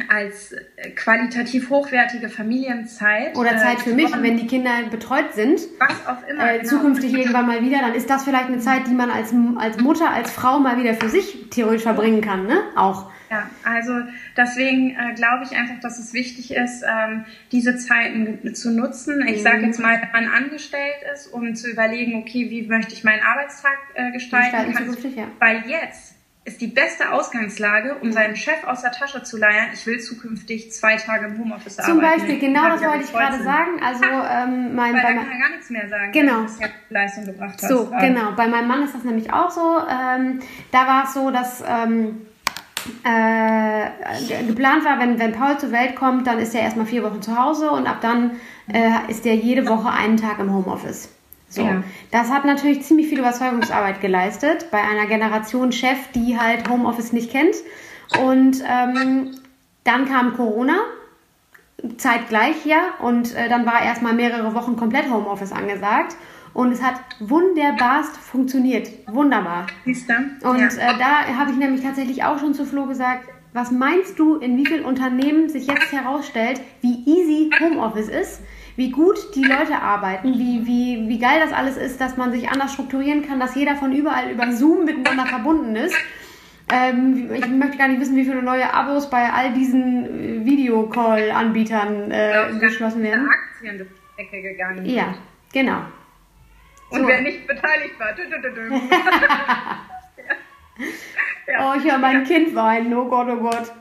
als 0.09 0.55
qualitativ 0.95 1.69
hochwertige 1.69 2.29
Familienzeit. 2.29 3.35
Oder 3.35 3.53
äh, 3.53 3.57
Zeit 3.57 3.79
für 3.79 3.93
mich, 3.93 4.11
wenn 4.21 4.37
die 4.37 4.47
Kinder 4.47 4.71
betreut 4.91 5.33
sind. 5.33 5.59
Was 5.79 6.07
auch 6.07 6.27
immer. 6.27 6.51
Äh, 6.51 6.59
genau. 6.59 6.69
Zukünftig 6.69 7.13
irgendwann 7.13 7.47
mal 7.47 7.63
wieder, 7.63 7.79
dann 7.79 7.93
ist 7.95 8.09
das 8.09 8.23
vielleicht 8.23 8.47
eine 8.47 8.59
Zeit, 8.59 8.87
die 8.87 8.93
man 8.93 9.09
als, 9.09 9.33
als 9.57 9.79
Mutter, 9.79 10.11
als 10.11 10.31
Frau 10.31 10.59
mal 10.59 10.77
wieder 10.77 10.93
für 10.93 11.09
sich 11.09 11.49
theoretisch 11.49 11.83
verbringen 11.83 12.21
kann, 12.21 12.45
ne? 12.45 12.61
Auch. 12.75 13.09
Ja, 13.29 13.49
also 13.63 13.91
deswegen 14.37 14.91
äh, 14.91 15.13
glaube 15.15 15.43
ich 15.43 15.57
einfach, 15.57 15.79
dass 15.81 15.99
es 15.99 16.13
wichtig 16.13 16.51
ist, 16.51 16.83
ähm, 16.83 17.25
diese 17.51 17.75
Zeiten 17.75 18.55
zu 18.55 18.71
nutzen. 18.71 19.27
Ich 19.27 19.43
sage 19.43 19.65
jetzt 19.65 19.79
mal, 19.79 20.01
wenn 20.01 20.23
man 20.23 20.33
angestellt 20.33 20.95
ist, 21.13 21.27
um 21.27 21.53
zu 21.53 21.69
überlegen, 21.69 22.21
okay, 22.21 22.49
wie 22.49 22.67
möchte 22.67 22.93
ich 22.93 23.03
meinen 23.03 23.23
Arbeitstag 23.23 23.77
äh, 23.95 24.11
gestalten, 24.11 24.71
gestalten 24.71 25.17
ja. 25.17 25.27
weil 25.39 25.63
jetzt 25.67 26.16
ist 26.47 26.61
die 26.61 26.67
beste 26.67 27.11
Ausgangslage, 27.11 27.95
um 28.01 28.13
seinen 28.13 28.37
Chef 28.37 28.63
aus 28.65 28.81
der 28.81 28.93
Tasche 28.93 29.21
zu 29.21 29.35
leiern. 29.37 29.67
Ich 29.73 29.85
will 29.85 29.99
zukünftig 29.99 30.71
zwei 30.71 30.95
Tage 30.95 31.25
im 31.25 31.37
Homeoffice 31.37 31.75
Zum 31.75 31.99
arbeiten. 31.99 32.19
Zum 32.19 32.27
Beispiel, 32.27 32.39
genau 32.39 32.69
das 32.69 32.81
wollte 32.81 33.03
ich 33.03 33.11
gerade 33.11 33.43
sagen. 33.43 33.81
Also 33.83 34.05
ähm, 34.05 34.73
mein, 34.73 34.93
Weil 34.93 35.01
bei 35.01 35.13
kann 35.13 35.29
er 35.29 35.39
gar 35.39 35.49
nichts 35.51 35.69
mehr 35.69 35.89
sagen, 35.89 36.11
genau. 36.13 36.45
du 36.45 36.61
ja 36.61 36.69
Leistung 36.89 37.25
gebracht 37.25 37.55
hast. 37.61 37.67
So, 37.67 37.91
genau. 37.99 38.31
Bei 38.37 38.47
meinem 38.47 38.69
Mann 38.69 38.83
ist 38.83 38.95
das 38.95 39.03
nämlich 39.03 39.33
auch 39.33 39.51
so. 39.51 39.77
Ähm, 39.89 40.39
da 40.71 40.87
war 40.87 41.03
es 41.03 41.13
so, 41.13 41.31
dass 41.31 41.61
ähm, 41.67 42.25
äh, 43.03 44.43
geplant 44.47 44.85
war, 44.85 44.99
wenn, 44.99 45.19
wenn 45.19 45.33
Paul 45.33 45.57
zur 45.57 45.73
Welt 45.73 45.97
kommt, 45.97 46.27
dann 46.27 46.39
ist 46.39 46.55
er 46.55 46.61
erstmal 46.61 46.85
vier 46.85 47.03
Wochen 47.03 47.21
zu 47.21 47.37
Hause 47.37 47.71
und 47.71 47.87
ab 47.87 47.97
dann 48.01 48.31
äh, 48.71 49.11
ist 49.11 49.25
er 49.25 49.35
jede 49.35 49.67
Woche 49.67 49.89
einen 49.89 50.15
Tag 50.15 50.39
im 50.39 50.53
Homeoffice. 50.53 51.09
So. 51.49 51.61
Ja. 51.61 51.83
Das 52.11 52.29
hat 52.29 52.45
natürlich 52.45 52.83
ziemlich 52.83 53.07
viel 53.07 53.19
Überzeugungsarbeit 53.19 54.01
geleistet 54.01 54.67
bei 54.71 54.79
einer 54.79 55.05
Generation 55.05 55.71
Chef, 55.71 55.97
die 56.13 56.37
halt 56.39 56.69
Homeoffice 56.69 57.13
nicht 57.13 57.31
kennt. 57.31 57.55
Und 58.21 58.63
ähm, 58.67 59.35
dann 59.83 60.05
kam 60.05 60.35
Corona, 60.35 60.77
zeitgleich 61.97 62.65
ja, 62.65 62.95
und 62.99 63.35
äh, 63.35 63.49
dann 63.49 63.65
war 63.65 63.81
erstmal 63.81 64.13
mehrere 64.13 64.53
Wochen 64.53 64.75
komplett 64.75 65.09
Homeoffice 65.09 65.51
angesagt. 65.51 66.15
Und 66.53 66.71
es 66.71 66.81
hat 66.81 66.95
wunderbarst 67.19 68.17
funktioniert. 68.17 68.89
Wunderbar. 69.07 69.67
Und 70.43 70.59
äh, 70.59 70.97
da 70.97 71.27
habe 71.37 71.51
ich 71.51 71.57
nämlich 71.57 71.83
tatsächlich 71.83 72.23
auch 72.23 72.39
schon 72.39 72.55
zu 72.55 72.65
Flo 72.65 72.87
gesagt, 72.87 73.29
was 73.53 73.71
meinst 73.71 74.17
du, 74.17 74.35
in 74.37 74.57
wie 74.57 74.65
vielen 74.65 74.83
Unternehmen 74.83 75.49
sich 75.49 75.67
jetzt 75.67 75.91
herausstellt, 75.91 76.61
wie 76.81 77.03
easy 77.05 77.51
Homeoffice 77.59 78.09
ist? 78.09 78.41
Wie 78.77 78.91
gut 78.91 79.35
die 79.35 79.43
Leute 79.43 79.81
arbeiten, 79.81 80.35
wie, 80.35 80.65
wie, 80.67 81.09
wie 81.09 81.19
geil 81.19 81.39
das 81.43 81.51
alles 81.51 81.77
ist, 81.77 81.99
dass 81.99 82.15
man 82.15 82.31
sich 82.31 82.49
anders 82.49 82.73
strukturieren 82.73 83.27
kann, 83.27 83.39
dass 83.39 83.55
jeder 83.55 83.75
von 83.75 83.91
überall 83.91 84.29
über 84.29 84.51
Zoom 84.51 84.85
miteinander 84.85 85.25
verbunden 85.25 85.75
ist. 85.75 85.95
Ähm, 86.71 87.31
ich 87.33 87.47
möchte 87.47 87.77
gar 87.77 87.87
nicht 87.87 87.99
wissen, 87.99 88.15
wie 88.15 88.23
viele 88.23 88.43
neue 88.43 88.71
Abos 88.71 89.09
bei 89.09 89.31
all 89.31 89.51
diesen 89.53 90.41
äh, 90.41 90.45
Videocall-Anbietern 90.45 92.11
äh, 92.11 92.59
geschlossen 92.59 93.01
werden. 93.01 93.27
Aktien 93.27 93.79
durch 93.79 93.89
die 93.89 94.23
Decke 94.23 94.41
gegangen. 94.43 94.85
Ja, 94.85 95.15
genau. 95.51 95.81
Und 96.91 97.01
so. 97.01 97.07
wer 97.07 97.21
nicht 97.21 97.47
beteiligt 97.47 97.99
war. 97.99 98.13
Dü, 98.13 98.29
dü, 98.29 98.41
dü, 98.53 98.69
ja. 101.47 101.71
Oh, 101.71 101.73
ich 101.77 101.83
höre 101.83 101.97
mein 101.97 102.23
Kind 102.25 102.53
weinen. 102.53 102.93
Oh 102.93 103.05
Gott, 103.05 103.27
oh 103.29 103.37
Gott. 103.37 103.71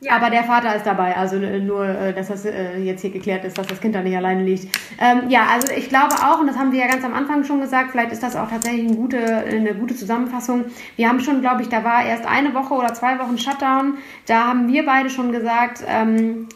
Ja. 0.00 0.16
Aber 0.16 0.28
der 0.28 0.44
Vater 0.44 0.76
ist 0.76 0.84
dabei, 0.84 1.16
also 1.16 1.36
äh, 1.36 1.58
nur, 1.58 1.86
äh, 1.86 2.12
dass 2.12 2.28
das 2.28 2.44
äh, 2.44 2.78
jetzt 2.78 3.00
hier 3.00 3.10
geklärt 3.10 3.44
ist, 3.46 3.56
dass 3.56 3.66
das 3.66 3.80
Kind 3.80 3.94
da 3.94 4.02
nicht 4.02 4.16
alleine 4.16 4.42
liegt. 4.42 4.68
Ähm, 5.00 5.30
ja, 5.30 5.46
also 5.50 5.72
ich 5.72 5.88
glaube 5.88 6.14
auch, 6.16 6.38
und 6.38 6.46
das 6.46 6.58
haben 6.58 6.70
wir 6.70 6.80
ja 6.80 6.86
ganz 6.86 7.02
am 7.02 7.14
Anfang 7.14 7.44
schon 7.44 7.62
gesagt, 7.62 7.92
vielleicht 7.92 8.12
ist 8.12 8.22
das 8.22 8.36
auch 8.36 8.50
tatsächlich 8.50 8.88
eine 8.88 8.96
gute, 8.96 9.18
eine 9.18 9.74
gute 9.74 9.96
Zusammenfassung. 9.96 10.66
Wir 10.96 11.08
haben 11.08 11.20
schon, 11.20 11.40
glaube 11.40 11.62
ich, 11.62 11.70
da 11.70 11.82
war 11.82 12.04
erst 12.04 12.26
eine 12.26 12.52
Woche 12.52 12.74
oder 12.74 12.92
zwei 12.92 13.18
Wochen 13.18 13.38
Shutdown. 13.38 13.96
Da 14.26 14.48
haben 14.48 14.68
wir 14.68 14.84
beide 14.84 15.08
schon 15.08 15.32
gesagt, 15.32 15.82
ähm, 15.88 16.48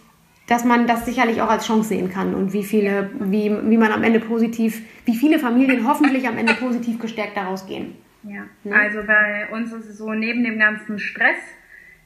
dass 0.47 0.65
man 0.65 0.87
das 0.87 1.07
sicherlich 1.07 1.41
auch 1.41 1.49
als 1.49 1.67
Chance 1.67 1.91
sehen 1.91 2.11
kann 2.11 2.35
und 2.35 2.53
wie 2.53 2.65
viele, 2.65 3.09
wie, 3.21 3.51
wie 3.71 3.77
man 3.79 3.93
am 3.93 4.03
Ende 4.03 4.21
positiv, 4.21 4.83
wie 5.07 5.15
viele 5.15 5.39
Familien 5.39 5.89
hoffentlich 5.89 6.29
am 6.29 6.37
Ende 6.37 6.55
positiv 6.55 6.99
gestärkt 6.99 7.37
daraus 7.37 7.67
gehen. 7.67 7.95
Ja, 8.25 8.43
ne? 8.65 8.75
also 8.75 8.99
bei 9.07 9.49
uns 9.53 9.73
ist 9.73 9.89
es 9.89 9.99
so, 9.99 10.13
neben 10.13 10.45
dem 10.45 10.59
ganzen 10.59 10.99
Stress, 10.99 11.39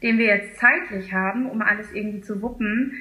den 0.02 0.18
wir 0.18 0.26
jetzt 0.26 0.58
zeitlich 0.58 1.12
haben, 1.12 1.46
um 1.46 1.62
alles 1.62 1.92
irgendwie 1.92 2.20
zu 2.20 2.42
wuppen, 2.42 2.94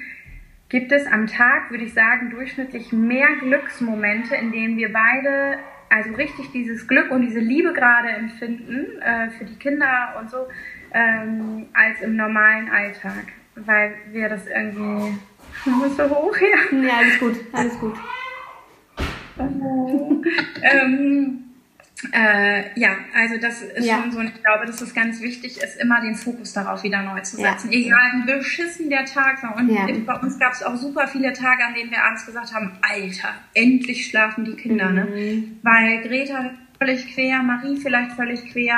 gibt 0.70 0.92
es 0.92 1.06
am 1.08 1.28
Tag, 1.28 1.70
würde 1.70 1.84
ich 1.84 1.94
sagen, 1.94 2.32
durchschnittlich 2.32 2.92
mehr 2.92 3.28
Glücksmomente, 3.40 4.36
in 4.36 4.52
denen 4.52 4.78
wir 4.78 4.92
beide 4.92 5.60
also 5.90 6.12
richtig 6.16 6.52
dieses 6.52 6.88
Glück 6.88 7.12
und 7.12 7.22
diese 7.22 7.40
Liebe 7.40 7.74
gerade 7.74 8.10
empfinden 8.10 9.00
äh, 9.02 9.30
für 9.30 9.46
die 9.46 9.56
Kinder 9.56 10.16
und 10.20 10.32
so, 10.32 10.48
ähm, 10.92 11.68
als 11.74 12.02
im 12.02 12.16
normalen 12.16 12.70
Alltag, 12.70 13.26
weil 13.56 13.94
wir 14.12 14.30
das 14.30 14.48
irgendwie 14.48 15.16
muss 15.66 15.96
so 15.98 16.10
hoch 16.10 16.36
ja. 16.38 16.78
Ja, 16.80 16.98
alles 16.98 17.20
gut, 17.20 17.36
alles 17.54 17.80
gut. 17.80 17.96
Ähm, 20.62 21.53
äh, 22.12 22.80
ja, 22.80 22.96
also 23.16 23.38
das 23.40 23.62
ist 23.62 23.86
ja. 23.86 24.02
schon 24.02 24.12
so, 24.12 24.20
und 24.20 24.28
ich 24.28 24.44
glaube, 24.44 24.66
dass 24.66 24.82
es 24.82 24.94
ganz 24.94 25.22
wichtig 25.22 25.62
ist, 25.62 25.80
immer 25.80 26.02
den 26.02 26.16
Fokus 26.16 26.54
darauf 26.54 26.84
wieder 26.84 27.02
neu 27.04 27.22
zu 27.22 27.38
setzen. 27.38 27.72
Ja. 27.72 27.80
Egal 27.80 28.12
wie 28.16 28.34
beschissen 28.34 28.90
der 28.90 29.06
Tag 29.06 29.42
war. 29.44 29.56
Und 29.58 29.70
ja. 29.70 29.86
bei 30.06 30.16
uns 30.20 30.40
gab 30.40 30.54
es 30.54 30.64
auch 30.64 30.76
super 30.76 31.08
viele 31.08 31.34
Tage, 31.34 31.64
an 31.66 31.74
denen 31.74 31.92
wir 31.92 32.04
abends 32.04 32.26
gesagt 32.26 32.54
haben, 32.54 32.78
Alter, 32.82 33.30
endlich 33.54 34.08
schlafen 34.08 34.46
die 34.46 34.56
Kinder, 34.56 34.90
ne? 34.90 35.06
mhm. 35.06 35.16
ne? 35.16 35.44
Weil 35.62 36.02
Greta 36.02 36.52
völlig 36.84 37.14
quer, 37.14 37.42
Marie 37.44 37.78
vielleicht 37.78 38.12
völlig 38.14 38.52
quer. 38.52 38.78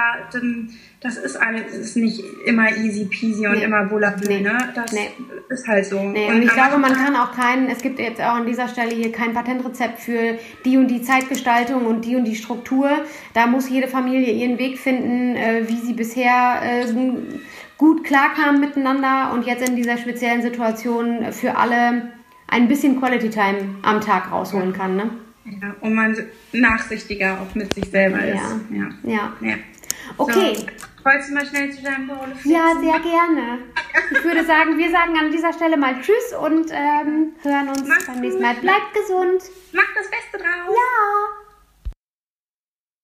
Das 1.01 1.17
ist 1.17 1.35
alles 1.35 1.73
ist 1.73 1.97
nicht 1.97 2.23
immer 2.45 2.69
easy 2.77 3.05
peasy 3.05 3.47
und 3.47 3.57
nee. 3.57 3.63
immer 3.63 3.85
bullabü, 3.85 4.27
nee. 4.27 4.41
ne? 4.41 4.57
Das 4.73 4.91
nee. 4.91 5.09
ist 5.49 5.67
halt 5.67 5.85
so. 5.85 6.01
Nee. 6.01 6.27
Und, 6.27 6.35
und 6.35 6.43
ich 6.43 6.51
glaube, 6.51 6.77
man 6.77 6.93
kann 6.93 7.15
auch 7.15 7.33
keinen, 7.33 7.69
es 7.69 7.81
gibt 7.81 7.99
jetzt 7.99 8.21
auch 8.21 8.35
an 8.35 8.45
dieser 8.45 8.67
Stelle 8.67 8.95
hier 8.95 9.11
kein 9.11 9.33
Patentrezept 9.33 9.99
für 9.99 10.37
die 10.63 10.77
und 10.77 10.87
die 10.87 11.01
Zeitgestaltung 11.01 11.85
und 11.85 12.05
die 12.05 12.15
und 12.15 12.25
die 12.25 12.35
Struktur. 12.35 12.89
Da 13.33 13.47
muss 13.47 13.69
jede 13.69 13.87
Familie 13.87 14.31
ihren 14.31 14.57
Weg 14.57 14.79
finden, 14.79 15.35
äh, 15.35 15.67
wie 15.67 15.77
sie 15.77 15.93
bisher 15.93 16.61
äh, 16.63 16.85
gut 17.77 18.03
klarkamen 18.03 18.59
miteinander 18.61 19.31
und 19.33 19.45
jetzt 19.45 19.67
in 19.67 19.75
dieser 19.75 19.97
speziellen 19.97 20.41
Situation 20.41 21.31
für 21.31 21.57
alle 21.57 22.13
ein 22.47 22.67
bisschen 22.67 22.99
Quality 22.99 23.29
Time 23.29 23.75
am 23.81 24.01
Tag 24.01 24.31
rausholen 24.31 24.73
kann, 24.73 24.95
ne? 24.95 25.09
Ja, 25.45 25.75
und 25.81 25.93
man 25.93 26.17
nachsichtiger 26.53 27.39
auch 27.39 27.53
mit 27.55 27.73
sich 27.73 27.85
selber 27.89 28.23
ja. 28.23 28.33
ist. 28.33 28.55
Ja. 28.71 28.89
ja. 29.03 29.33
ja. 29.41 29.55
Okay. 30.17 30.55
So, 30.55 30.65
wolltest 31.03 31.29
du 31.29 31.33
mal 31.33 31.45
schnell 31.45 31.71
zu 31.71 31.83
deinem 31.83 32.07
Paul 32.07 32.29
Ja, 32.43 32.73
sehr 32.81 32.99
gerne. 32.99 33.59
Ich 34.11 34.23
würde 34.23 34.43
sagen, 34.43 34.77
wir 34.77 34.91
sagen 34.91 35.17
an 35.19 35.31
dieser 35.31 35.53
Stelle 35.53 35.77
mal 35.77 35.95
Tschüss 36.01 36.33
und 36.41 36.71
ähm, 36.71 37.33
hören 37.41 37.69
uns 37.69 37.87
Mach's 37.87 38.07
beim 38.07 38.21
nächsten 38.21 38.41
Mal. 38.41 38.55
Bleibt 38.55 38.93
gesund. 38.93 39.43
Macht 39.71 39.93
das 39.95 40.09
Beste 40.09 40.37
draus. 40.37 40.75
Ja. 40.75 41.44